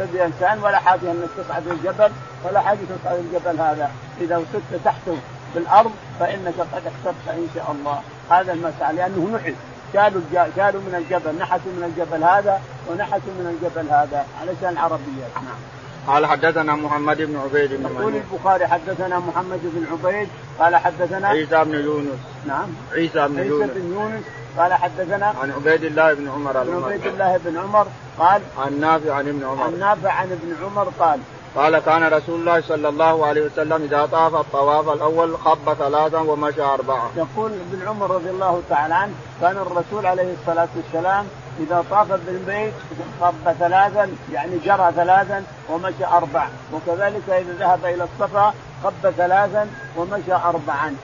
[0.00, 2.10] تبي إنسان ولا حاجة إنك تصعد الجبل
[2.44, 3.90] ولا حاجة تصعد الجبل هذا.
[4.20, 5.16] إذا وصلت تحته
[5.54, 8.00] بالأرض فإنك قد احتفت إن شاء الله.
[8.30, 9.54] هذا المسعى لأنه نحت
[9.92, 10.20] شالوا
[10.56, 15.32] شالوا من الجبل نحتوا من الجبل هذا ونحتوا من الجبل هذا علشان العربيات.
[15.34, 15.60] نعم.
[16.06, 21.64] قال حدثنا محمد بن عبيد بن يقول البخاري حدثنا محمد بن عبيد قال حدثنا عيسى
[21.64, 22.20] بن يونس.
[22.46, 22.68] نعم.
[22.92, 23.70] عيسى بن عيسى يونس.
[23.74, 24.24] بن يونس.
[24.58, 27.86] قال حدثنا عن عبيد الله بن عمر عن عبيد الله بن عمر
[28.18, 31.20] قال عن نافع عن ابن عمر عن نافع عن ابن عمر قال
[31.56, 36.62] قال كان رسول الله صلى الله عليه وسلم إذا طاف الطواف الأول خب ثلاثا ومشى
[36.62, 37.10] أربعة.
[37.16, 41.26] يقول ابن عمر رضي الله تعالى عنه كان الرسول عليه الصلاة والسلام
[41.60, 42.72] إذا طاف بالبيت
[43.20, 50.32] خب ثلاثا يعني جرى ثلاثا ومشى أربع وكذلك إذا ذهب إلى الصفا خب ثلاثا ومشى
[50.32, 50.96] اربعا.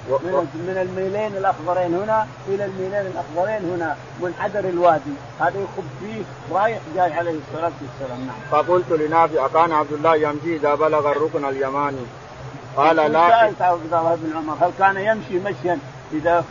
[0.55, 5.15] من الميلين الأخضرين هنا إلى الميلين الأخضرين هنا منحدر الوادي.
[5.41, 6.23] هذا يخب فيه
[6.57, 8.27] رايح جاي عليه الصلاة والسلام.
[8.27, 8.37] نعم.
[8.51, 12.07] فقلت لنافع كان عبد الله يمشي إذا بلغ الركن اليماني.
[12.77, 13.29] قال لا.
[13.29, 15.79] سألت عبد الله بن عمر هل كان يمشي مشيا؟
[16.13, 16.45] إذا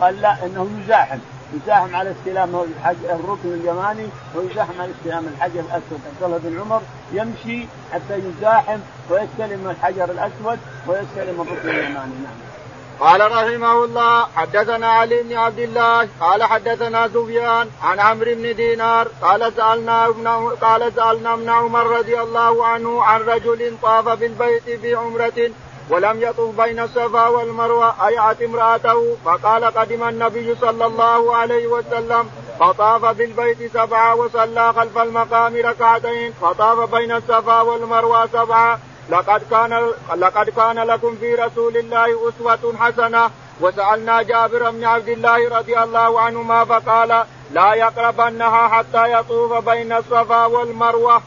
[0.00, 1.18] قال لا إنه يزاحم.
[1.54, 2.64] يزاحم على استلام
[3.04, 8.78] الركن اليماني ويزاحم على استلام الحجر الأسود عبد الله بن عمر يمشي حتى يزاحم
[9.10, 12.52] ويستلم الحجر الأسود ويستلم الركن اليماني نعم.
[13.00, 19.08] قال رحمه الله حدثنا علي بن عبد الله قال حدثنا سفيان عن عمرو بن دينار
[19.22, 20.28] قال سألنا ابن
[20.60, 25.50] قال سألنا ابن عمر رضي الله عنه عن رجل طاف بالبيت بعمرة
[25.90, 33.04] ولم يطف بين الصفا والمروة ايعت امرأته فقال قدم النبي صلى الله عليه وسلم فطاف
[33.04, 38.78] بالبيت سبعة وصلى خلف المقام ركعتين فطاف بين الصفا والمروة سبعة.
[39.10, 43.30] لقد كان لقد كان لكم في رسول الله أسوة حسنة.
[43.60, 50.46] وسألنا جابر بن عبد الله رضي الله عنهما فقال لا يقربنها حتى يطوف بين الصفا
[50.46, 51.22] والمروة.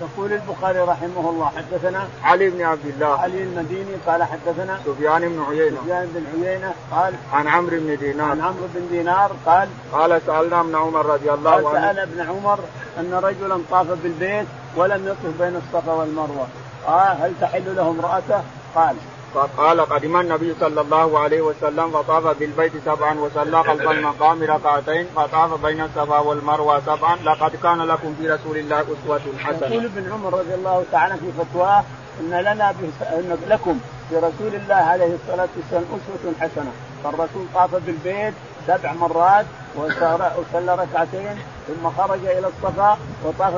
[0.00, 3.20] يقول البخاري رحمه الله حدثنا علي بن عبد الله.
[3.20, 5.76] علي المديني قال حدثنا سفيان بن عيينة.
[5.80, 8.30] سفيان بن عيينة قال عن عمرو بن دينار.
[8.30, 11.80] عن عمرو بن دينار قال قال سألنا ابن عمر رضي الله قال عنه.
[11.80, 12.58] سأل ابن عمر
[12.98, 16.46] أن رجلا طاف بالبيت ولم يطف بين الصفا والمروة.
[16.86, 18.42] قال هل تحل له امرأته؟
[18.74, 18.96] قال
[19.36, 25.62] فقال قدم النبي صلى الله عليه وسلم فطاف بالبيت سبعا وصلى خلف المقام ركعتين فطاف
[25.66, 29.68] بين الصفا والمروة سبعا لقد كان لكم في رسول الله أسوة حسنة.
[29.68, 31.84] يقول ابن عمر رضي الله تعالى في فتواه
[32.20, 32.70] إن لنا
[33.12, 36.72] إن لكم في رسول الله عليه الصلاة والسلام أسوة حسنة
[37.04, 38.34] فالرسول طاف بالبيت
[38.66, 39.46] سبع مرات
[39.76, 43.52] وصلى ركعتين ثم خرج إلى الصفا وطاف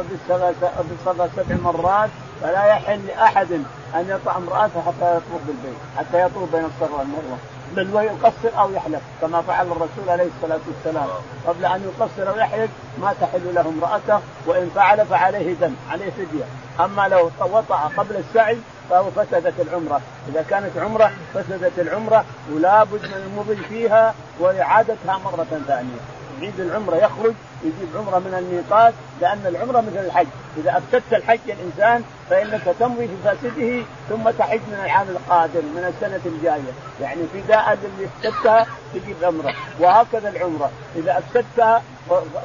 [0.91, 2.11] بالصفا سبع مرات
[2.43, 3.53] فلا يحل لأحد
[3.95, 7.39] أن يطع امراته حتى يطوف بالبيت حتى يطوف بين الصفا والمروة.
[7.77, 11.09] بل ويقصر أو يحلق كما فعل الرسول عليه الصلاة والسلام.
[11.47, 12.69] قبل أن يقصر أو يحلق
[13.01, 16.45] ما تحل له امرأته وإن فعل فعليه دم عليه فدية.
[16.85, 18.59] أما لو وطع قبل السعي
[18.91, 25.47] فهو فسدت العمرة، إذا كانت عمرة فسدت العمرة ولا بد من المضي فيها وإعادتها مرة
[25.67, 26.18] ثانية.
[26.41, 32.05] يعيد العمره يخرج يجيب عمره من الميقات لأن العمره مثل الحج، إذا افسدت الحج الإنسان
[32.31, 38.09] فإنك تمضي في فاسده ثم تحج من العام القادم من السنة الجاية، يعني فداء للي
[38.09, 41.83] افسدتها تجيب عمره، وهكذا العمرة، إذا افسدتها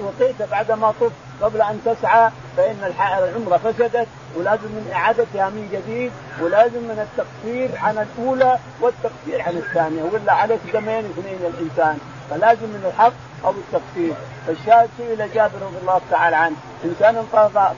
[0.02, 6.12] وطئت بعد ما طفت قبل أن تسعى فإن العمرة فسدت ولازم من إعادتها من جديد
[6.42, 10.04] ولازم من التقصير عن الأولى والتقصير عن الثانية.
[10.04, 11.98] ولا عليك دمين اثنين الإنسان.
[12.30, 13.14] فلازم من الحق
[13.46, 14.14] أو التقصير
[14.48, 16.56] فالشاهد سئل جابر رضي الله تعالى عنه.
[16.86, 17.26] إنسان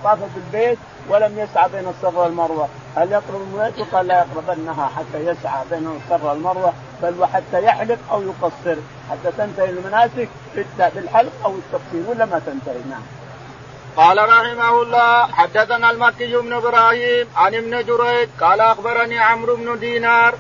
[0.03, 0.77] طاف بالبيت
[1.09, 2.67] ولم يسعى بين الصفا والمروة.
[2.95, 8.21] هل يقرب المناسك قال لا يقربنها حتى يسعى بين الصفا والمروة بل وحتى يحلق أو
[8.21, 8.77] يقصر.
[9.11, 10.29] حتى تنتهي المناسك
[10.77, 13.01] بالحلق أو التقصير ولا ما تنتهي؟ نعم.
[13.97, 20.35] قال رحمه الله حدثنا المكي بن إبراهيم عن ابن جريج قال أخبرني عمرو بن دينار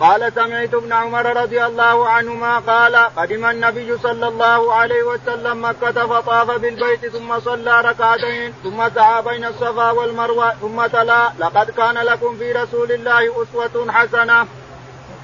[0.00, 6.06] قال سمعت ابن عمر رضي الله عنهما قال قدم النبي صلى الله عليه وسلم مكة
[6.06, 12.36] فطاف بالبيت ثم صلى ركعتين ثم سعى بين الصفا والمروة ثم تلا لقد كان لكم
[12.36, 14.46] في رسول الله أسوة حسنة.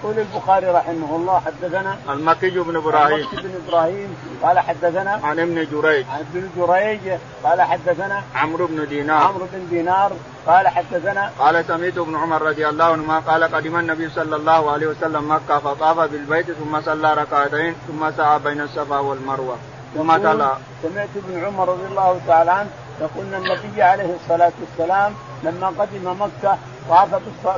[0.02, 3.28] يقول البخاري رحمه الله حدثنا المكي بن إبراهيم.
[3.28, 6.06] المكي بن إبراهيم قال حدثنا عن ابن جريج.
[6.10, 9.22] عن ابن جريج قال حدثنا عمرو بن دينار.
[9.22, 10.12] عمرو بن دينار
[10.46, 14.86] قال حدثنا قال سمعت ابن عمر رضي الله عنهما قال قدم النبي صلى الله عليه
[14.86, 19.56] وسلم مكة فطاف بالبيت ثم صلى ركعتين ثم سعى بين الصفا والمروة.
[19.94, 20.52] ثم تلا.
[20.82, 26.58] سمعت ابن عمر رضي الله تعالى عنه يقول النبي عليه الصلاة والسلام لما قدم مكة
[26.88, 27.08] طاف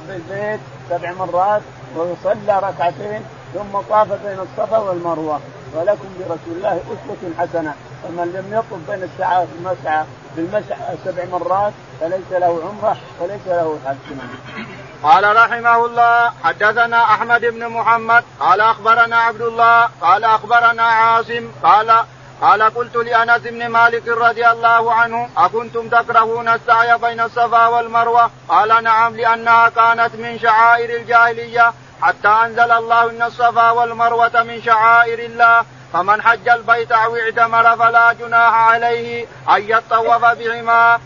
[0.08, 1.62] بالبيت سبع مرات
[1.96, 3.22] ويصلى ركعتين
[3.54, 5.40] ثم طاف بين الصفا والمروة.
[5.74, 7.74] ولكم برسول الله أسوة حسنة.
[8.02, 10.04] فمن لم يطف بين الساعات المسعى
[10.36, 14.16] بالمسعى سبع مرات فليس له عمرة وليس له حج.
[15.02, 22.04] قال رحمه الله حدثنا أحمد بن محمد قال أخبرنا عبد الله قال أخبرنا عاصم قال
[22.40, 28.84] قال قلت لأنس بن مالك رضي الله عنه أكنتم تكرهون السعي بين الصفا والمروة؟ قال
[28.84, 31.72] نعم لأنها كانت من شعائر الجاهلية.
[32.04, 35.64] حتى أنزل الله إن الصفا والمروة من شعائر الله.
[35.92, 40.98] فمن حج البيت أو اعتمر فلا جناح عليه أن يطوف بهما.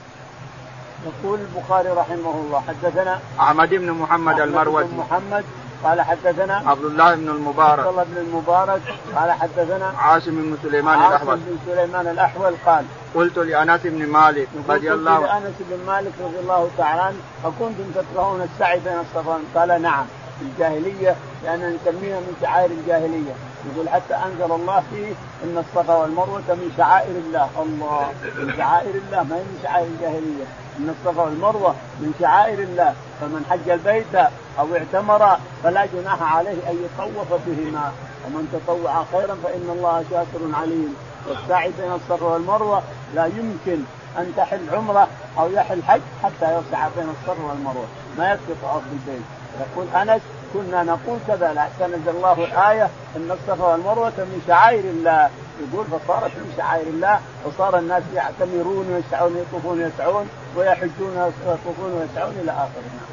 [1.06, 4.94] يقول البخاري رحمه الله حدثنا أحمد بن محمد المروزي.
[4.96, 5.44] محمد
[5.84, 7.78] قال حدثنا عبد الله بن المبارك.
[7.78, 8.82] عبد الله بن المبارك
[9.16, 11.36] قال حدثنا عاصم بن سليمان عاصم الأحول.
[11.36, 12.84] بن سليمان الأحول قال
[13.14, 17.86] قلت لأنس بن مالك رضي الله قلت لأنس بن مالك رضي الله تعالى عنه اكنتم
[17.94, 20.06] تكرهون السعي بين الصفا؟ قال نعم.
[20.38, 23.34] في الجاهلية لأن نسميها من شعائر الجاهلية.
[23.72, 25.12] يقول حتى أنزل الله فيه
[25.44, 27.48] إن الصفا والمروة من شعائر الله.
[27.62, 28.12] الله.
[28.38, 30.44] من شعائر الله ما هي من شعائر الجاهلية.
[30.78, 32.94] إن الصفا والمروة من شعائر الله.
[33.20, 34.14] فمن حج البيت
[34.58, 37.92] أو اعتمر فلا جناح عليه أن يطوف بهما.
[38.26, 40.96] ومن تطوع خيرا فإن الله شاكر عليم.
[41.28, 42.82] والسعي بين الصفا والمروة
[43.14, 43.82] لا يمكن
[44.18, 47.86] أن تحل عمرة أو يحل حج حتى يسعى بين الصفا والمروة.
[48.18, 49.22] ما يكفي طواف بالبيت
[49.60, 55.30] يقول أنس كنا نقول كذا لحتى نزل الله الآية إن الصفا والمروة من شعائر الله.
[55.60, 62.52] يقول فصارت من شعائر الله وصار الناس يعتمرون ويسعون يطوفون ويسعون ويحجون ويطوفون ويسعون إلى
[62.52, 63.08] آخره.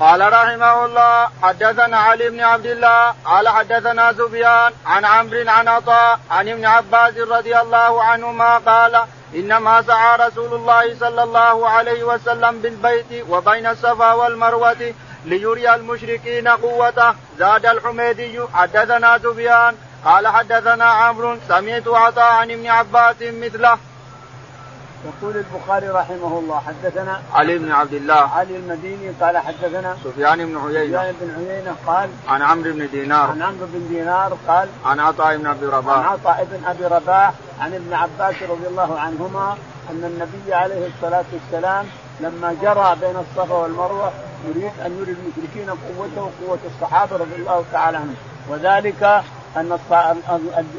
[0.00, 6.20] قال رحمه الله حدثنا علي بن عبد الله قال حدثنا سفيان عن عمرو عن عطاء
[6.30, 9.02] عن ابن عباس رضي الله عنهما قال
[9.34, 14.94] إنما سعى رسول الله صلى الله عليه وسلم بالبيت وبين الصفا والمروة
[15.28, 17.14] ليري المشركين قوته.
[17.38, 23.78] زاد الحميدي حدثنا سفيان قال حدثنا عمرو سمعت عطاء عن ابن عباس مثله.
[25.08, 28.14] يقول البخاري رحمه الله حدثنا علي بن عبد الله.
[28.14, 30.98] علي المديني قال حدثنا سفيان بن عيينة.
[30.98, 33.30] سفيان بن عيينة قال عن عمرو بن دينار.
[33.30, 35.96] عن عمرو بن دينار قال عن عطاء بن أبي رباح.
[35.96, 39.56] عن عطاء بن أبي رباح عن ابن عباس رضي الله عنهما
[39.90, 41.86] أن النبي عليه الصلاة والسلام
[42.20, 44.12] لما جرى بين الصفا والمروة
[44.48, 48.16] يريد أن يري المشركين قوته وقوة الصحابة رضي الله تعالى عنهم.
[48.48, 49.22] وذلك
[49.56, 49.78] أن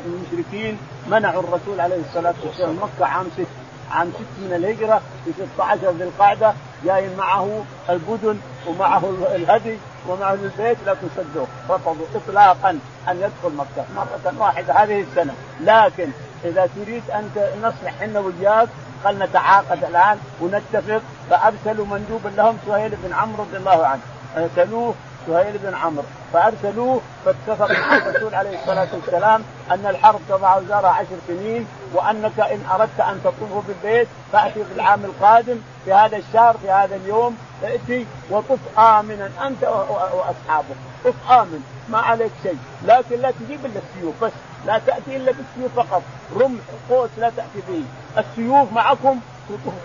[0.05, 3.47] المشركين منعوا الرسول عليه الصلاة والسلام مكة عام ست
[3.91, 6.53] عام ست من الهجرة في 16 ذي القعدة
[6.85, 9.03] جاي معه البدن ومعه
[9.35, 12.69] الهدي ومعه البيت لكن صدوه رفضوا اطلاقا
[13.09, 15.33] أن يدخل مكة مرة واحدة هذه السنة.
[15.61, 16.09] لكن
[16.45, 17.29] إذا تريد أن
[17.63, 18.67] نصلح إحنا وياك
[19.05, 21.01] قال نتعاقد الآن ونتفق.
[21.29, 24.01] فأرسلوا مندوبا لهم سهيل بن عمرو رضي الله عنه.
[24.37, 24.93] ارسلوه
[25.27, 26.05] سهيل بن عمرو.
[26.33, 32.61] فأرسلوه فاتفق مع الرسول عليه الصلاة والسلام أن الحرب تضع وزارها عشر سنين وأنك إن
[32.71, 38.05] أردت أن تطوف بالبيت فأتي في العام القادم في هذا الشهر في هذا اليوم ائتي
[38.29, 40.75] وطف آمنا أنت وأصحابك.
[41.05, 42.57] طف آمن ما عليك شيء.
[42.83, 44.31] لكن لا تجيب إلا السيوف بس
[44.65, 46.01] لا تأتي إلا بالسيوف فقط.
[46.35, 47.83] رمح قوس لا تأتي به.
[48.17, 49.19] السيوف معكم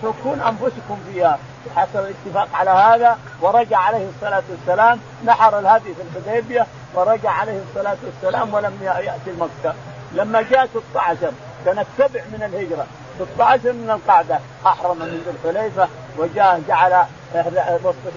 [0.00, 1.38] تتركون أنفسكم فيها.
[1.76, 7.96] حصل الاتفاق على هذا ورجع عليه الصلاة والسلام نحر الهدي في الحديبية ورجع عليه الصلاة
[8.04, 9.74] والسلام ولم يأتي مكه
[10.12, 11.32] لما جاء 16
[11.64, 12.86] سنه سبع من الهجرة.
[13.18, 17.04] 16 من القعده أحرم من ذي الحليفة وجاء جعل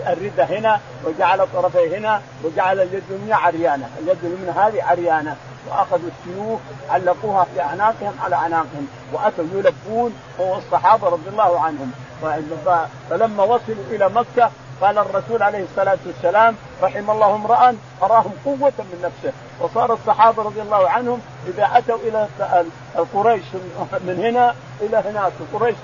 [0.08, 3.90] الردة هنا وجعل طرفيه هنا وجعل اليد اليمنى عريانة.
[4.00, 5.36] اليد اليمنى هذه عريانة.
[5.70, 8.88] وأخذوا السيوف علقوها في أعناقهم على أعناقهم.
[9.14, 11.92] وأتوا يلبون هو الصحابة رضي الله عنهم.
[13.10, 19.02] فلما وصلوا إلى مكة قال الرسول عليه الصلاة والسلام رحم الله امرا أراهم قوة من
[19.04, 19.34] نفسه.
[19.60, 22.28] وصار الصحابة رضي الله عنهم إذا أتوا إلى
[22.98, 23.44] القريش
[23.92, 25.76] من هنا إلى هناك قريش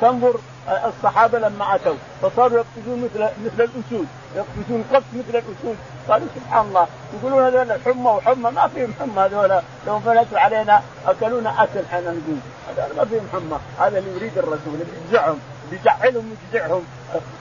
[0.00, 0.34] تنظر
[0.68, 5.76] الصحابة لما أتوا فصاروا يقفزون مثل مثل الأسود يقفزون قفز مثل الأسود.
[6.08, 9.62] قالوا سبحان الله يقولون هذول حمى وحمى ما فيهم حمى هذول.
[9.86, 12.38] لو فلتوا علينا أكلونا أكل حين نقول
[12.68, 13.58] هذول ما فيهم حمى.
[13.78, 15.38] هذا اللي يريد الرسول اللي يجزعهم
[15.70, 16.82] بيجعلهم ويجزعهم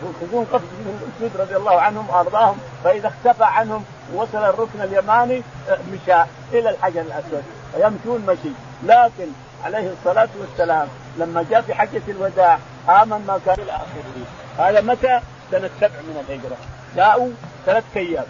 [0.03, 6.21] يقفزون قفز من الاسود رضي الله عنهم وأرضاهم فإذا اختفى عنهم وصل الركن اليماني مشى
[6.53, 7.43] إلى الحجر الأسود.
[7.77, 8.51] يمشون مشي.
[8.83, 9.27] لكن
[9.65, 14.25] عليه الصلاة والسلام لما جاء في حجة الوداع آمن ما كان إلى آخره.
[14.57, 15.19] هذا متى؟
[15.51, 16.57] سنة سبع من الهجرة.
[16.95, 17.29] جاءوا
[17.65, 18.25] ثلاث أيام.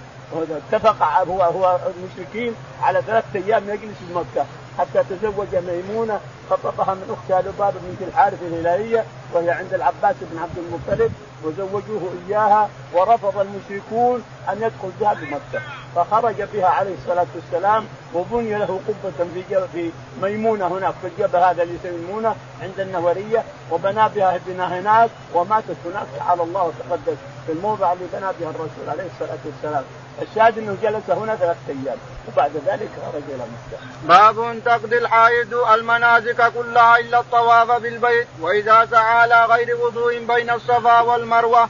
[0.73, 4.45] اتفق هو هو المشركين على ثلاث أيام يجلس في مكة.
[4.79, 10.57] حتى تزوج ميمونة خطبها من أختها لباب بنت الحارث الهلالية وهي عند العباس بن عبد
[10.57, 11.11] المطلب
[11.43, 15.61] وزوجوه إياها ورفض المشركون أن يدخل بها بمكة.
[15.95, 21.63] فخرج بها عليه الصلاة والسلام وبني له قبة في في ميمونة هناك في الجبل هذا
[21.63, 27.93] اللي ميمونة عند النورية وبنى بها بنا هناك وماتت هناك تعالى الله وتقدس في الموضع
[27.93, 29.83] اللي بنى بها الرسول عليه الصلاة والسلام.
[30.21, 33.79] الشاهد إنه جلس هنا ثلاث أيام وبعد ذلك خرج إلى مكة.
[34.03, 40.99] باب تقضي الحائض المناسك كلها إلا الطواف بالبيت وإذا سعى على غير وضوء بين الصفا
[40.99, 41.69] والمروة.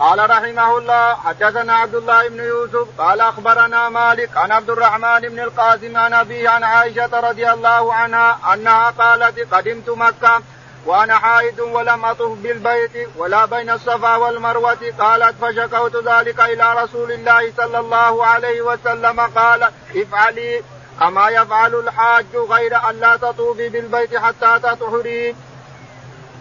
[0.00, 5.40] قال رحمه الله حدثنا عبد الله بن يوسف قال أخبرنا مالك عن عبد الرحمن بن
[5.40, 10.42] القاسم عن أبيه عن عائشة رضي الله عنها أنها قالت قدمت مكة
[10.86, 17.52] وأنا حائد ولم أطف بالبيت ولا بين الصفا والمروة قالت فشكوت ذلك إلى رسول الله
[17.56, 20.62] صلى الله عليه وسلم قال افعلي
[21.00, 25.34] كما يفعل الحاج غير أن لا تطوفي بالبيت حتى تطهري.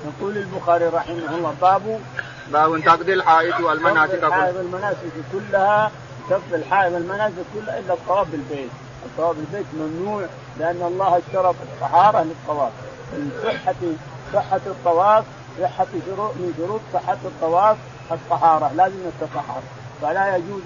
[0.05, 2.01] يقول البخاري رحمه الله باب
[2.47, 4.19] باب تقضي الحائط والمناسك.
[4.19, 5.91] كلها المناسك كلها
[6.29, 8.69] تقضي الحائط والمناسك كلها إلا الطواف بالبيت،
[9.05, 10.25] الطواف بالبيت ممنوع
[10.60, 12.71] لأن الله اشترط الطهاره للطواف،
[13.13, 13.75] من صحة
[14.34, 15.24] صحة الطواف
[15.62, 17.78] صحة شروط من شروط صحة الطواف
[18.12, 19.62] الطهارة لازم يتطهر
[20.02, 20.62] فلا يجوز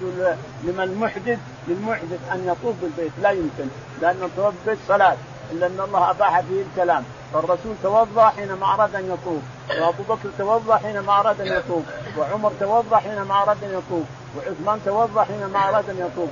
[0.64, 3.68] لمن محدث للمحدث أن يطوف بالبيت لا يمكن
[4.02, 5.16] لأن الطواف بالبيت صلاة
[5.52, 7.04] إلا أن الله أباح فيه الكلام.
[7.34, 9.42] فالرسول توضأ حينما أراد أن يطوف
[9.80, 11.82] وأبو بكر توضأ حينما أراد أن يطوف
[12.18, 14.04] وعمر توضأ حينما أراد أن يطوف
[14.36, 16.30] وعثمان توضأ حينما أراد أن يطوف.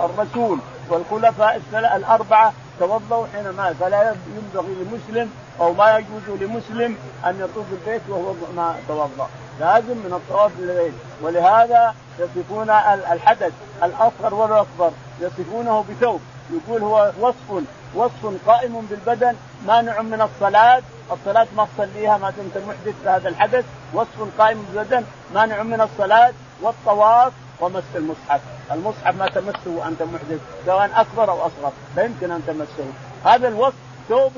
[0.00, 8.02] الرسول والخلفاء الأربعة توضوا حينما فلا ينبغي لمسلم أو ما يجوز لمسلم أن يطوف البيت
[8.08, 9.28] وهو ما توضأ.
[9.60, 12.70] لازم من الطواف بالبيت ولهذا يصفون
[13.12, 14.90] الحدث الأصغر والأكبر.
[15.20, 16.20] يصفونه بثوب.
[16.50, 17.64] يقول هو وصف
[17.94, 20.82] وصف قائم بالبدن مانع من الصلاة.
[21.12, 23.64] الصلاة ما تصليها ما دمت محدث بهذا الحدث.
[23.94, 26.32] وصف قائم بالبدن مانع من الصلاة.
[26.62, 28.40] والطواف ومس المصحف.
[28.72, 32.92] المصحف ما تمسه وأنت محدث سواء أكبر أو أصغر لا يمكن أن تمسه.
[33.24, 33.74] هذا الوصف
[34.08, 34.32] ثوب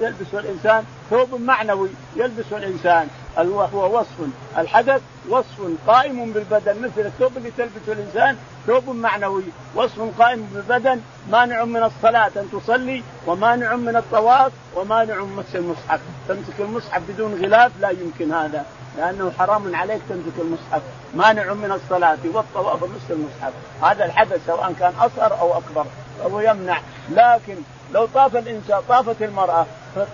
[0.00, 3.08] يلبسه الإنسان ثوب معنوي يلبسه الإنسان.
[3.38, 4.28] هو وصف.
[4.58, 9.44] الحدث وصف قائم بالبدن مثل الثوب اللي تلبسه الإنسان ثوب معنوي.
[9.74, 16.00] وصف قائم بالبدن مانع من الصلاة أن تصلي ومانع من الطواف ومانع من مس المصحف.
[16.28, 18.64] تمسك المصحف بدون غلاف لا يمكن هذا
[18.98, 20.82] لأنه حرام عليك تمسك المصحف.
[21.14, 23.52] مانع من الصلاة والطواف ومس المصحف.
[23.82, 25.84] هذا الحدث سواء كان أصغر أو أكبر
[26.18, 26.80] فهو يمنع.
[27.10, 27.56] لكن
[27.94, 29.66] لو طاف الإنسان طافت المرأة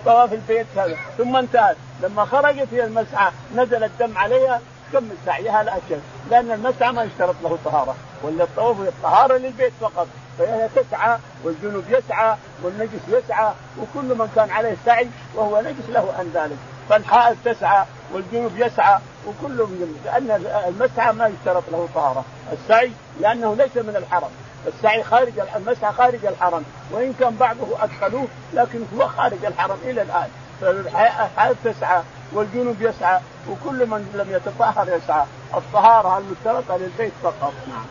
[0.05, 1.75] طواف البيت هذا ثم انتهت.
[2.01, 4.61] لما خرجت هي المسعى نزل الدم عليها
[4.93, 7.95] كمل سعيها؟ لا شيء لأن المسعى ما يشترط له طهارة.
[8.23, 10.07] ولا الطواف الطهارة للبيت فقط.
[10.39, 16.31] فهي تسعى والجنوب يسعى والنجس يسعى وكل من كان عليه سعي وهو نجس له عن
[16.33, 16.57] ذلك.
[16.89, 19.67] فالحائض تسعى والجنوب يسعى وكل
[20.05, 22.25] لأن المسعى ما يشترط له طهارة.
[22.53, 24.29] السعي لأنه ليس من الحرم.
[24.67, 30.29] السعي خارج المسعى خارج الحرم وإن كان بعضه أدخلوه لكن هو خارج الحرم إلى الآن.
[30.61, 32.01] فالحائط تسعى
[32.33, 35.25] والجنوب يسعى وكل من لم يتطهر يسعى.
[35.53, 37.85] الطهارة المشترطه للبيت فقط؟ نعم.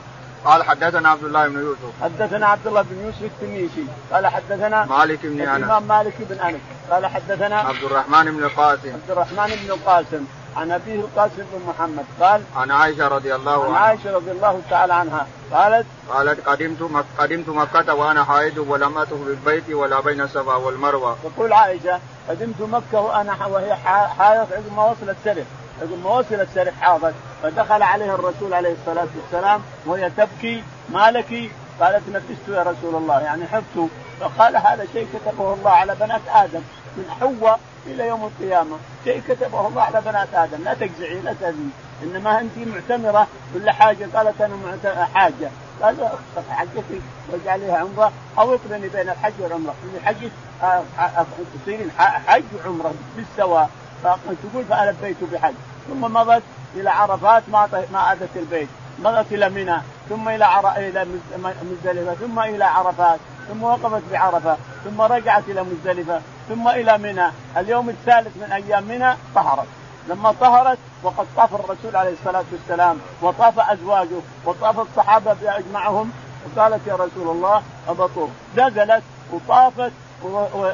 [0.44, 2.02] قال حدثنا عبد الله بن يوسف.
[2.02, 5.56] حدثنا عبد الله بن يوسف التنيسي قال حدثنا مالك بن أنس.
[5.56, 6.60] الإمام مالك بن أنس.
[6.90, 10.24] قال حدثنا عبد الرحمن بن القاسم عبد الرحمن بن القاسم
[10.56, 12.04] عن أبيه القاسم بن محمد.
[12.20, 13.78] قال عن عائشة رضي الله عن عنها.
[13.78, 15.26] عائشة رضي الله تعالى عنها.
[15.52, 17.04] قالت قالت قدمت مك...
[17.18, 21.16] قدمت مكة وأنا حائض ولم أطف بالبيت ولا بين الصفا والمروة.
[21.22, 23.74] تقول عائشة قدمت مكة وأنا وهي
[24.18, 25.44] حائض عقب ما وصلت سرح
[25.82, 31.50] عقب ما وصلت سرح حاضت فدخل عليها الرسول عليه الصلاة والسلام وهي تبكي ما لك؟
[31.80, 33.20] قالت نفست يا رسول الله.
[33.20, 33.88] يعني حبت
[34.20, 36.60] فقال هذا شيء كتبه الله على بنات آدم
[36.96, 38.76] من حواء إلى يوم القيامة.
[39.04, 40.64] شيء كتبه الله على بنات آدم.
[40.64, 41.56] لا تجزعي لا تهزي
[42.02, 43.26] إنما انت معتمرة.
[43.54, 45.50] ولا حاجة قالت أنا حاجة.
[45.82, 47.02] قال اخطف حجتك
[47.32, 48.12] واجعليها عمرة.
[48.38, 49.74] أو اقرني بين الحج والعمرة.
[49.82, 50.28] في حج
[51.54, 53.70] تصيرين حج وعمرة بالسواء.
[54.04, 55.54] فتقول فألبيت بحج.
[55.88, 56.42] ثم مضت
[56.74, 58.68] إلى عرفات ما ما اتت البيت.
[59.04, 59.76] مضت إلى منى
[60.08, 60.72] ثم إلى عر...
[60.76, 61.06] إلى
[61.70, 67.26] مزدلفة ثم إلى عرفات ثم وقفت بعرفة ثم رجعت إلى مزدلفة ثم إلى منى.
[67.56, 69.66] اليوم الثالث من أيام منى طهرت.
[70.08, 76.12] لما طهرت وقد طاف الرسول عليه الصلاة والسلام وطاف أزواجه وطاف الصحابة بأجمعهم
[76.56, 79.92] وقالت يا رسول الله ابطوف نزلت وطافت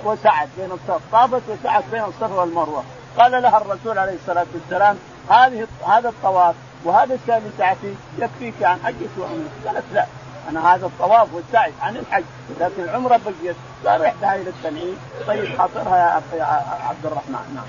[0.05, 2.85] وسعت بين الصف طافت وسعت بين الصفا والمروة.
[3.19, 4.99] قال لها الرسول عليه الصلاة والسلام
[5.31, 6.55] هذه هذا الطواف
[6.85, 10.07] وهذا السعي بتاعتي يكفيك عن حجك وعمرك قالت لا
[10.51, 12.25] أنا هذا الطواف والسعي عن الحج.
[12.61, 13.57] لكن العمره بقيت
[13.87, 14.99] قال رحتها إلى التنعيم.
[15.27, 15.97] طيب خاطرها
[16.35, 16.45] يا
[16.89, 17.55] عبد الرحمن.
[17.55, 17.65] نعم.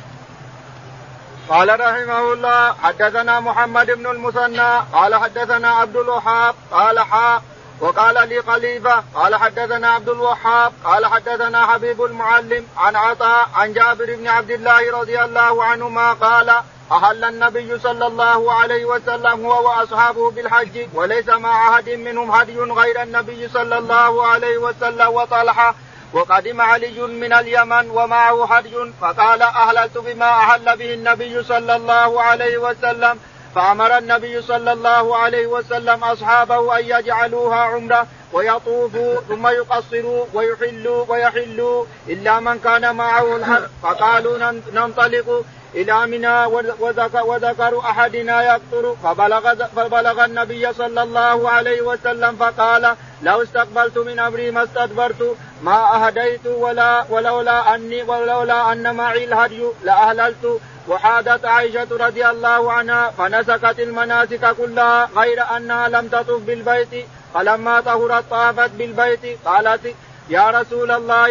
[1.50, 7.42] قال رحمه الله حدثنا محمد بن المثنى قال حدثنا عبد الوهاب قال حا
[7.82, 14.16] وقال لي خليفة قال حدثنا عبد الوهاب قال حدثنا حبيب المعلم عن عطاء عن جابر
[14.16, 16.56] بن عبد الله رضي الله عنهما قال
[16.92, 23.02] أهل النبي صلى الله عليه وسلم هو وأصحابه بالحج وليس مع أحد منهم هدي غير
[23.04, 25.76] النبي صلى الله عليه وسلم وطلحة
[26.14, 32.58] وقدم علي من اليمن ومعه حج فقال أهللت بما أهل به النبي صلى الله عليه
[32.58, 33.20] وسلم
[33.56, 41.86] فأمر النبي صلى الله عليه وسلم أصحابه أن يجعلوها عمرة ويطوفوا ثم يقصروا ويحلوا ويحلوا
[42.08, 44.38] إلا من كان معه الحج فقالوا
[44.74, 45.44] ننطلق
[45.76, 46.46] إلى منى
[46.80, 48.96] وذكر أحدنا يقطر.
[49.04, 55.96] فبلغ, فبلغ النبي صلى الله عليه وسلم فقال لو استقبلت من أمري ما استدبرت ما
[55.96, 60.62] أهديت ولا ولولا أني ولولا أن معي الهدي لأهللت.
[60.90, 67.06] وحادت عائشة رضي الله عنها فنسكت المناسك كلها غير أنها لم تطف بالبيت.
[67.34, 69.24] فلما طهرت طافت بالبيت.
[69.46, 69.96] قالت
[70.30, 71.30] يا رسول الله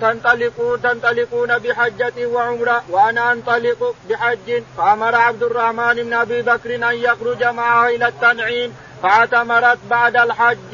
[0.00, 4.62] تنطلقون تنطلقون بحجة وعمرة وأنا أنطلق بحج.
[4.76, 10.72] فأمر عبد الرحمن بن أبي بكر أن يخرج معها إلى التنعيم فاعتمرت بعد الحج.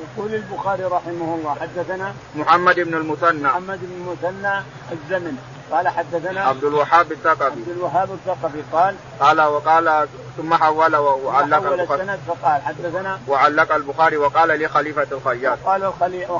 [0.00, 3.48] يقول البخاري رحمه الله حدثنا محمد بن المثنى.
[3.48, 4.54] محمد بن المثنى
[4.92, 5.36] الزمن.
[5.72, 7.44] قال حدثنا عبد الوهاب الثقفي.
[7.44, 14.16] عبد الوهاب الثقفي قال قال وقال ثم حول وعلق حول السند فقال حدثنا وعلق البخاري
[14.16, 15.58] وقال لي خليفة الخياط.
[15.64, 15.84] وقال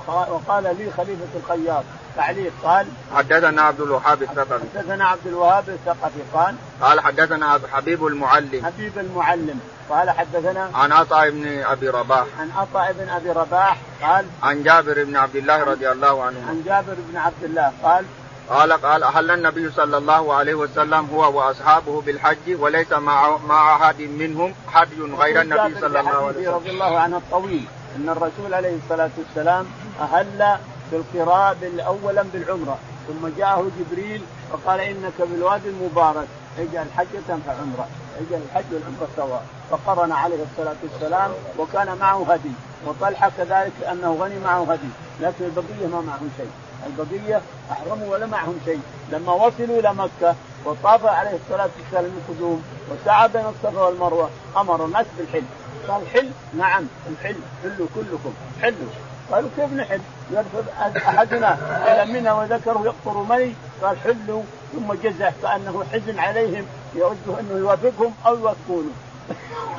[0.08, 1.84] وقال لي خليفة الخياط.
[2.16, 2.52] تعليق.
[2.64, 4.64] قال حدثنا عبد الوهاب الثقفي.
[4.74, 8.66] حدثنا عبد الوهاب الثقفي قال قال حدثنا حبيب المعلم.
[8.66, 9.60] حبيب المعلم.
[9.90, 12.26] قال حدثنا عن عطاء بن أبي رباح.
[12.40, 16.62] عن عطاء بن أبي رباح قال عن جابر بن عبد الله رضي الله عنه عن
[16.66, 18.04] جابر بن عبد الله قال
[18.50, 24.00] قال قال أهل النبي صلى الله عليه وسلم هو وأصحابه بالحج وليس مع مع أحد
[24.00, 24.88] منهم حد
[25.18, 26.54] غير النبي صلى الله عليه وسلم.
[26.54, 27.64] رضي الله عنه الطويل
[27.96, 29.66] أن الرسول عليه الصلاة والسلام
[30.00, 30.56] أهل
[30.92, 32.78] بالقراء أولا بالعمرة
[33.08, 34.22] ثم جاءه جبريل
[34.52, 36.28] وقال إنك بالوادي المبارك
[36.58, 37.86] اجعل حجة فعمرة
[38.20, 39.44] اجعل الحج والعمرة سواء.
[39.70, 42.52] فقرن عليه الصلاة والسلام وكان معه هدي
[42.86, 44.88] وطلحة كذلك أنه غني معه هدي
[45.20, 46.50] لكن البقية ما معهم شيء.
[46.86, 48.80] البقيه أحرموا ولا معهم شيء.
[49.12, 55.06] لما وصلوا إلى مكة وطاف عليه الصلاة والسلام القدوم وسعى بين الصفا والمروة أمر الناس
[55.18, 55.42] بالحل
[55.88, 58.90] قال حل نعم الحل حلوا كلكم حلوا.
[59.32, 60.00] قالوا كيف نحل؟
[60.30, 60.64] يرفض
[60.96, 64.42] أحدنا إلى منى وذكره يقطر مي قال حلوا.
[64.72, 66.64] ثم جزع كانه حزن عليهم
[66.94, 68.90] يود أنه يوافقهم أو يوافقونه.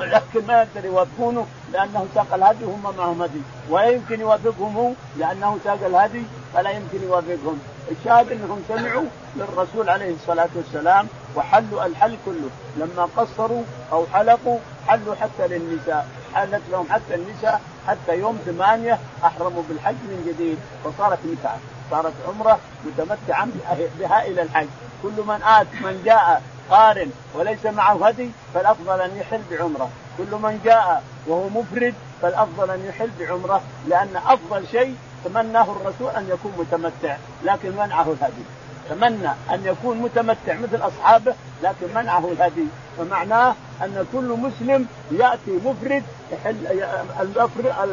[0.00, 3.40] لكن ما يقدر يوافقونه لأنه ساق الهدي وهم معهم هدي.
[3.70, 6.22] ولا يمكن يوافقهم لأنه ساق الهدي
[6.54, 7.60] فلا يمكن يوافقهم.
[7.90, 9.04] الشاهد أنهم سمعوا
[9.36, 12.50] للرسول عليه الصلاة والسلام وحلوا الحل كله.
[12.76, 16.08] لما قصروا أو حلقوا حلوا حتى للنساء.
[16.34, 21.58] حلت لهم حتى النساء حتى يوم ثمانية أحرموا بالحج من جديد وصارت متعة.
[21.90, 23.50] صارت عمرة متمتعا
[23.98, 24.68] بها إلى الحج.
[25.02, 29.88] كل من آت من جاء قارن وليس معه هدي فالأفضل أن يحل بعمرة.
[30.18, 36.28] كل من جاء وهو مفرد فالأفضل أن يحل بعمرة لأن أفضل شيء تمناه الرسول أن
[36.28, 38.42] يكون متمتع لكن منعه الهدي.
[38.90, 42.66] تمنى أن يكون متمتع مثل أصحابه لكن منعه الهدي.
[42.98, 46.02] فمعناه أن كل مسلم يأتي مفرد
[46.32, 46.84] يحل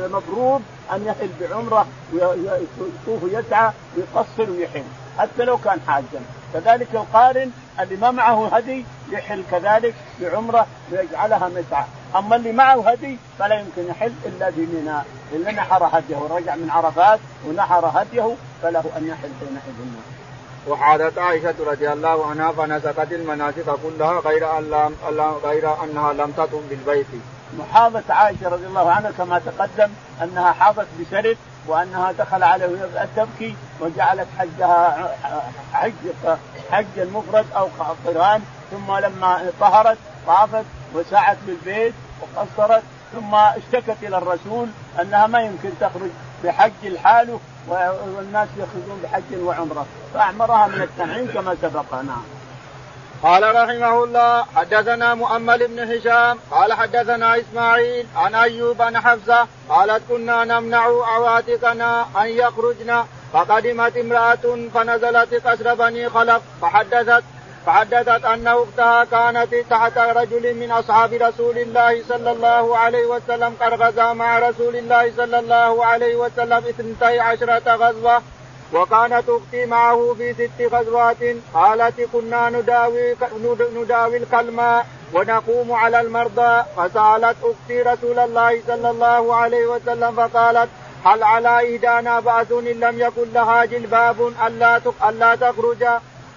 [0.06, 0.62] المفروض
[0.92, 4.84] أن يحل بعمرة ويطوف يسعى ويقصر ويحل
[5.18, 6.22] حتى لو كان حاجا.
[6.54, 13.18] كذلك القارن اللي ما معه هدي يحل كذلك بعمرة ويجعلها متعة، أما اللي معه هدي
[13.40, 15.02] فلا يمكن يحل إلا بمنى،
[15.32, 19.94] الا نحر هديه ورجع من عرفات ونحر هديه فله أن يحل حينئذ.
[20.68, 24.96] وحادت عائشة رضي الله عنها فنسكت المناسك كلها غير أن لم
[25.44, 27.08] غير أنها لم تطم بالبيت.
[27.60, 29.90] محاضة عائشة رضي الله عنها كما تقدم
[30.24, 31.38] أنها حاضت بسرد
[31.68, 32.68] وأنها دخل عليه
[33.16, 35.16] تبكي وجعلت حجها
[35.74, 35.94] حج
[36.72, 37.68] حج المفرد أو
[38.06, 38.42] قران
[38.72, 39.98] ثم لما طهرت
[40.28, 42.84] طافت وسعت بالبيت وقصرت
[43.14, 44.68] ثم اشتكت إلى الرسول
[45.02, 46.10] أنها ما يمكن تخرج
[46.44, 52.24] بحج لحاله والناس يخرجون بحج وعمرة فامرها من التنعيم كما سبق نعم.
[53.24, 60.02] قال رحمه الله حدثنا مؤمل بن هشام قال حدثنا إسماعيل عن أيوب عن حفصة قالت
[60.10, 67.24] كنا نمنع عواتقنا أن يخرجن فقدمت امرأة فنزلت قصر بني خلف فحدثت
[67.66, 73.82] فحدثت أن أختها كانت تحت رجل من أصحاب رسول الله صلى الله عليه وسلم قد
[73.82, 78.22] غزا مع رسول الله صلى الله عليه وسلم اثنتي عشرة غزوة
[78.74, 81.18] وكانت أختي معه في ست غزوات.
[81.54, 83.16] قالت كنا نداوي
[83.76, 86.64] نداوي الكلماء ونقوم على المرضى.
[86.78, 90.70] فسألت أختي رسول الله صلى الله عليه وسلم فقالت
[91.06, 94.34] هل على ايدانا بأس إن لم يكن لها جلباب
[95.04, 95.84] ألا تخرج؟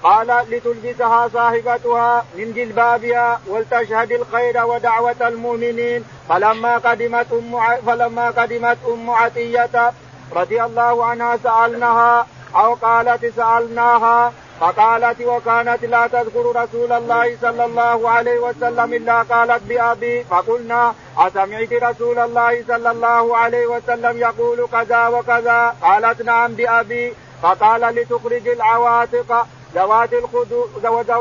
[0.03, 6.05] قال لتلبسها صاحبتها من جلبابها ولتشهد الخير ودعوة المؤمنين.
[6.29, 9.93] فلما قدمت أم فلما قدمت أم عطية
[10.37, 12.27] رضي الله عنها سألناها
[12.57, 19.63] أو قالت سألناها فقالت وكانت لا تذكر رسول الله صلى الله عليه وسلم إلا قالت
[19.63, 27.15] بأبي فقلنا أسمعت رسول الله صلى الله عليه وسلم يقول كذا وكذا قالت نعم بأبي
[27.43, 30.69] فقال لتخرج العواتق ذوات الخدور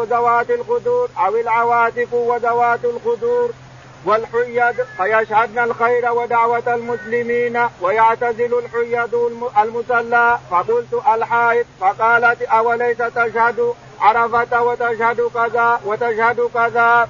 [0.10, 3.52] ذوات الخدور أو العواتق وذوات الخدور.
[4.06, 9.16] والحيض فيشهدن الخير ودعوة المسلمين ويعتزل الحيض
[9.58, 17.08] المصلى فقلت الحائط فقالت أوليس تشهد عرفة وتشهد كذا وتشهد كذا؟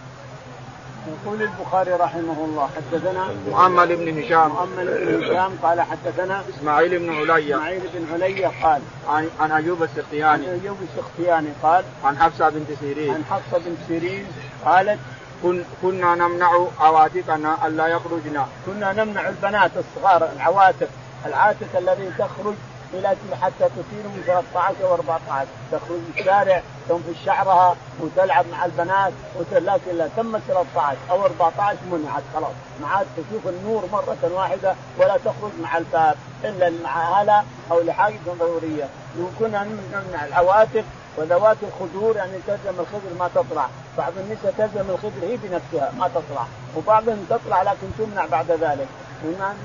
[1.07, 4.49] يقول البخاري رحمه الله حدثنا مؤمل بن هشام.
[4.49, 9.83] مؤمل بن هشام قال حدثنا إسماعيل بن علي إسماعيل بن علي قال عن, عن أيوب
[9.83, 10.47] السختياني.
[10.47, 13.13] عن أيوب السختياني قال عن حفصة بنت سيرين.
[13.13, 14.25] عن حفصة بنت سيرين
[14.65, 14.99] قالت
[15.43, 20.87] كن كنا نمنع عواتقنا الا يخرجن كنا نمنع البنات الصغار العواتق
[21.25, 22.55] العاتق الذي تخرج
[22.93, 29.13] إلى حتى تصير من 13 و 14 تخرج الشارع تنفش شعرها وتلعب مع البنات
[29.51, 32.51] لكن لا تم 13 أو 14 منعت خلاص.
[32.81, 38.19] ما عاد تشوف النور مرة واحدة ولا تخرج مع الباب إلا مع هلا أو لحاجة
[38.39, 38.89] ضرورية.
[39.19, 40.83] وكنا نمنع العواتق
[41.17, 43.67] وذوات الخدور يعني تلزم الخدر ما تطلع.
[43.97, 46.45] بعض النساء تلزم الخدر هي بنفسها ما تطلع.
[46.77, 48.87] وبعضهم تطلع لكن تمنع بعد ذلك.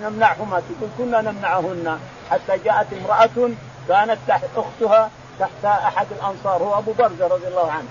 [0.03, 0.61] نمنعهما.
[0.61, 1.99] تقول كنا نمنعهن.
[2.31, 3.51] حتى جاءت امرأة
[3.89, 7.89] كانت تحت أختها تحت أحد الأنصار هو أبو برزة رضي الله عنه.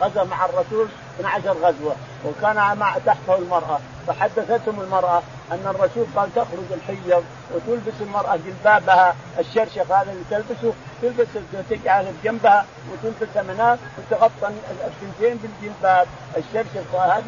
[0.00, 0.88] غزا مع الرسول
[1.20, 3.78] 12 غزوة وكان مع تحته المرأة.
[4.06, 5.22] فحدثتهم المرأة.
[5.52, 7.24] أن الرسول قال تخرج الحيض
[7.54, 10.72] وتلبس المرأة جلبابها الشرشف هذا اللي تلبسه
[11.02, 11.26] تلبس
[11.70, 14.48] تجعل جنبها وتلبس منها وتغطى
[14.86, 17.22] الثنتين بالجلباب الشرشف وهذه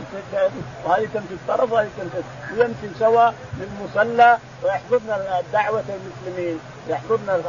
[0.84, 7.42] وهذه تمشي الطرف وهذه تمشي ويمشي سوا للمصلى ويحضرن دعوة المسلمين يحضرن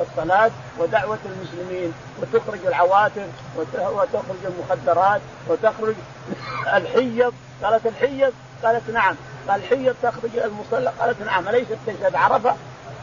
[0.00, 1.92] الصلاة ودعوة المسلمين.
[2.22, 5.94] وتخرج العواتق وتخرج المخدرات وتخرج
[6.74, 9.16] الحيض قالت الحيض قالت نعم.
[9.48, 12.54] قال حيض تخرج إلى المصلى قالت نعم اليست تشهد عرفه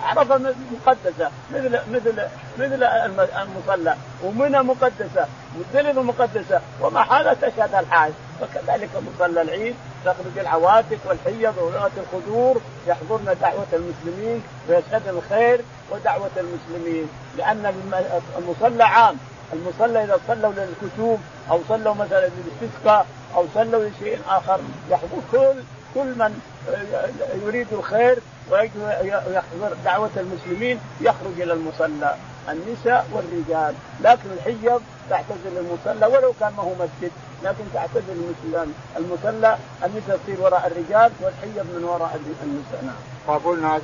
[0.04, 0.38] عرفه
[0.72, 2.28] مقدسة مثل مثل
[2.58, 5.28] مثل المصلى ومنى مقدسة
[5.58, 8.12] والدليل مقدسة ومع هذا تشهد الحاج.
[8.42, 9.76] فكذلك مصلى العيد
[10.06, 17.10] تخرج العواتق والحيض وذوات الخدور يحضرن دعوة المسلمين ويشهدن الخير ودعوة المسلمين.
[17.38, 17.74] لأن
[18.38, 19.18] المصلى عام.
[19.54, 21.20] المصلى إذا صلوا للكتوب
[21.52, 24.60] أو صلوا مثلا للاستسقاء أو صلوا لشيء آخر
[24.92, 25.54] يحضر كل
[25.94, 26.40] كل من
[27.46, 28.20] يريد الخير
[28.52, 32.16] ويحضر دعوة المسلمين يخرج إلى المصلى.
[32.50, 37.12] النساء والرجال لكن الحيض تعتزل المصلى ولو كان ما هو مسجد
[37.44, 38.34] لكن تعتزل
[38.98, 42.96] المصلى النساء تصير وراء الرجال والحيض من وراء النساء نعم.
[43.28, 43.80] فقلنا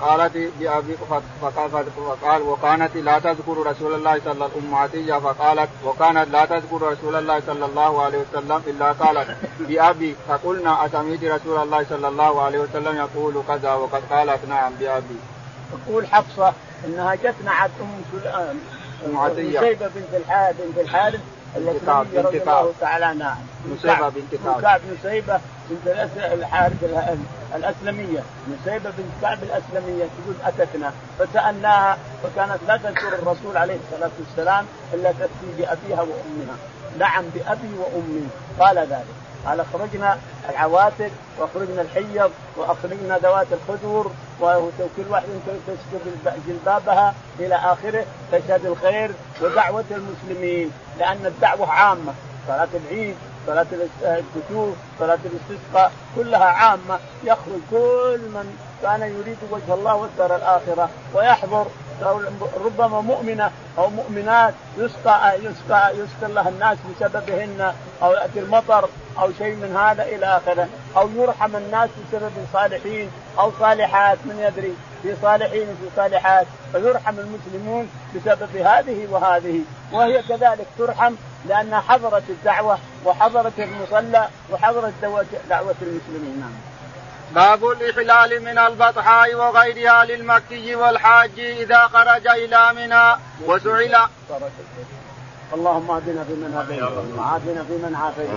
[0.00, 0.96] قالت بأبي
[1.40, 7.16] فقال وكانت لا تذكر رسول الله صلى الله عليه وسلم فقالت وكانت لا تذكر رسول
[7.16, 12.58] الله صلى الله عليه وسلم إلا قالت بأبي فقلنا أسميت رسول الله صلى الله عليه
[12.58, 15.16] وسلم يقول كذا وقد قالت نعم بأبي.
[15.86, 16.52] تقول حفصة
[16.84, 18.02] إنها جت نعت أم
[19.34, 21.20] سليم نسيبة بنت الحارث بنت الحارث
[21.56, 23.38] التي رضي الله تعالى عنها.
[23.74, 24.60] نسيبة بنت كعب.
[24.62, 26.84] كعب نسيبة بنت الحارث
[27.54, 28.22] الأسلمية.
[28.48, 30.04] نسيبة بنت كعب الأسلمية.
[30.04, 30.92] تقول أتتنا.
[31.18, 36.56] فسألناها فكانت لا تذكر الرسول عليه الصلاة والسلام إلا تاتي بأبيها وأمها.
[36.98, 38.28] نعم بأبي وأمي.
[38.60, 39.06] قال ذلك.
[39.46, 40.18] قال اخرجنا
[40.50, 45.26] العواتق واخرجنا الحيض واخرجنا ذوات الخدور وكل واحد
[45.66, 49.10] تسكب جلبابها إلى آخره تشهد الخير
[49.42, 52.12] ودعوة المسلمين لأن الدعوة عامة
[52.48, 53.66] صلاة العيد صلاة
[54.02, 61.66] الكسوف، صلاة الاستسقاء كلها عامة يخرج كل من كان يريد وجه الله والدار الآخرة ويحضر
[62.64, 68.88] ربما مؤمنة أو مؤمنات يسقى يسقى يسقى الله الناس بسببهن أو يأتي المطر
[69.18, 74.74] أو شيء من هذا إلى آخره أو يرحم الناس بسبب صالحين أو صالحات من يدري.
[75.02, 76.46] في صالحين وفي صالحات.
[76.72, 79.60] فيرحم المسلمون بسبب هذه وهذه.
[79.92, 81.14] وهي كذلك ترحم
[81.48, 84.92] لأنها حضرت الدعوة وحضرت المصلى وحضرت
[85.50, 86.40] دعوة المسلمين.
[86.40, 86.69] نعم.
[87.34, 93.16] باب الإحلال من البطحاء وغيرها للمكي والحاج إذا خرج إلى منى
[93.46, 93.96] وسئل.
[95.54, 96.82] اللهم اهدنا فيمن هديت
[97.18, 98.30] وعافنا فيمن عافيت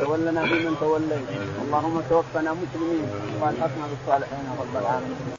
[0.00, 1.28] وتولنا فيمن توليت.
[1.64, 3.06] اللهم توفنا مسلمين
[3.40, 5.34] وألحقنا بالصالحين رب العالمين.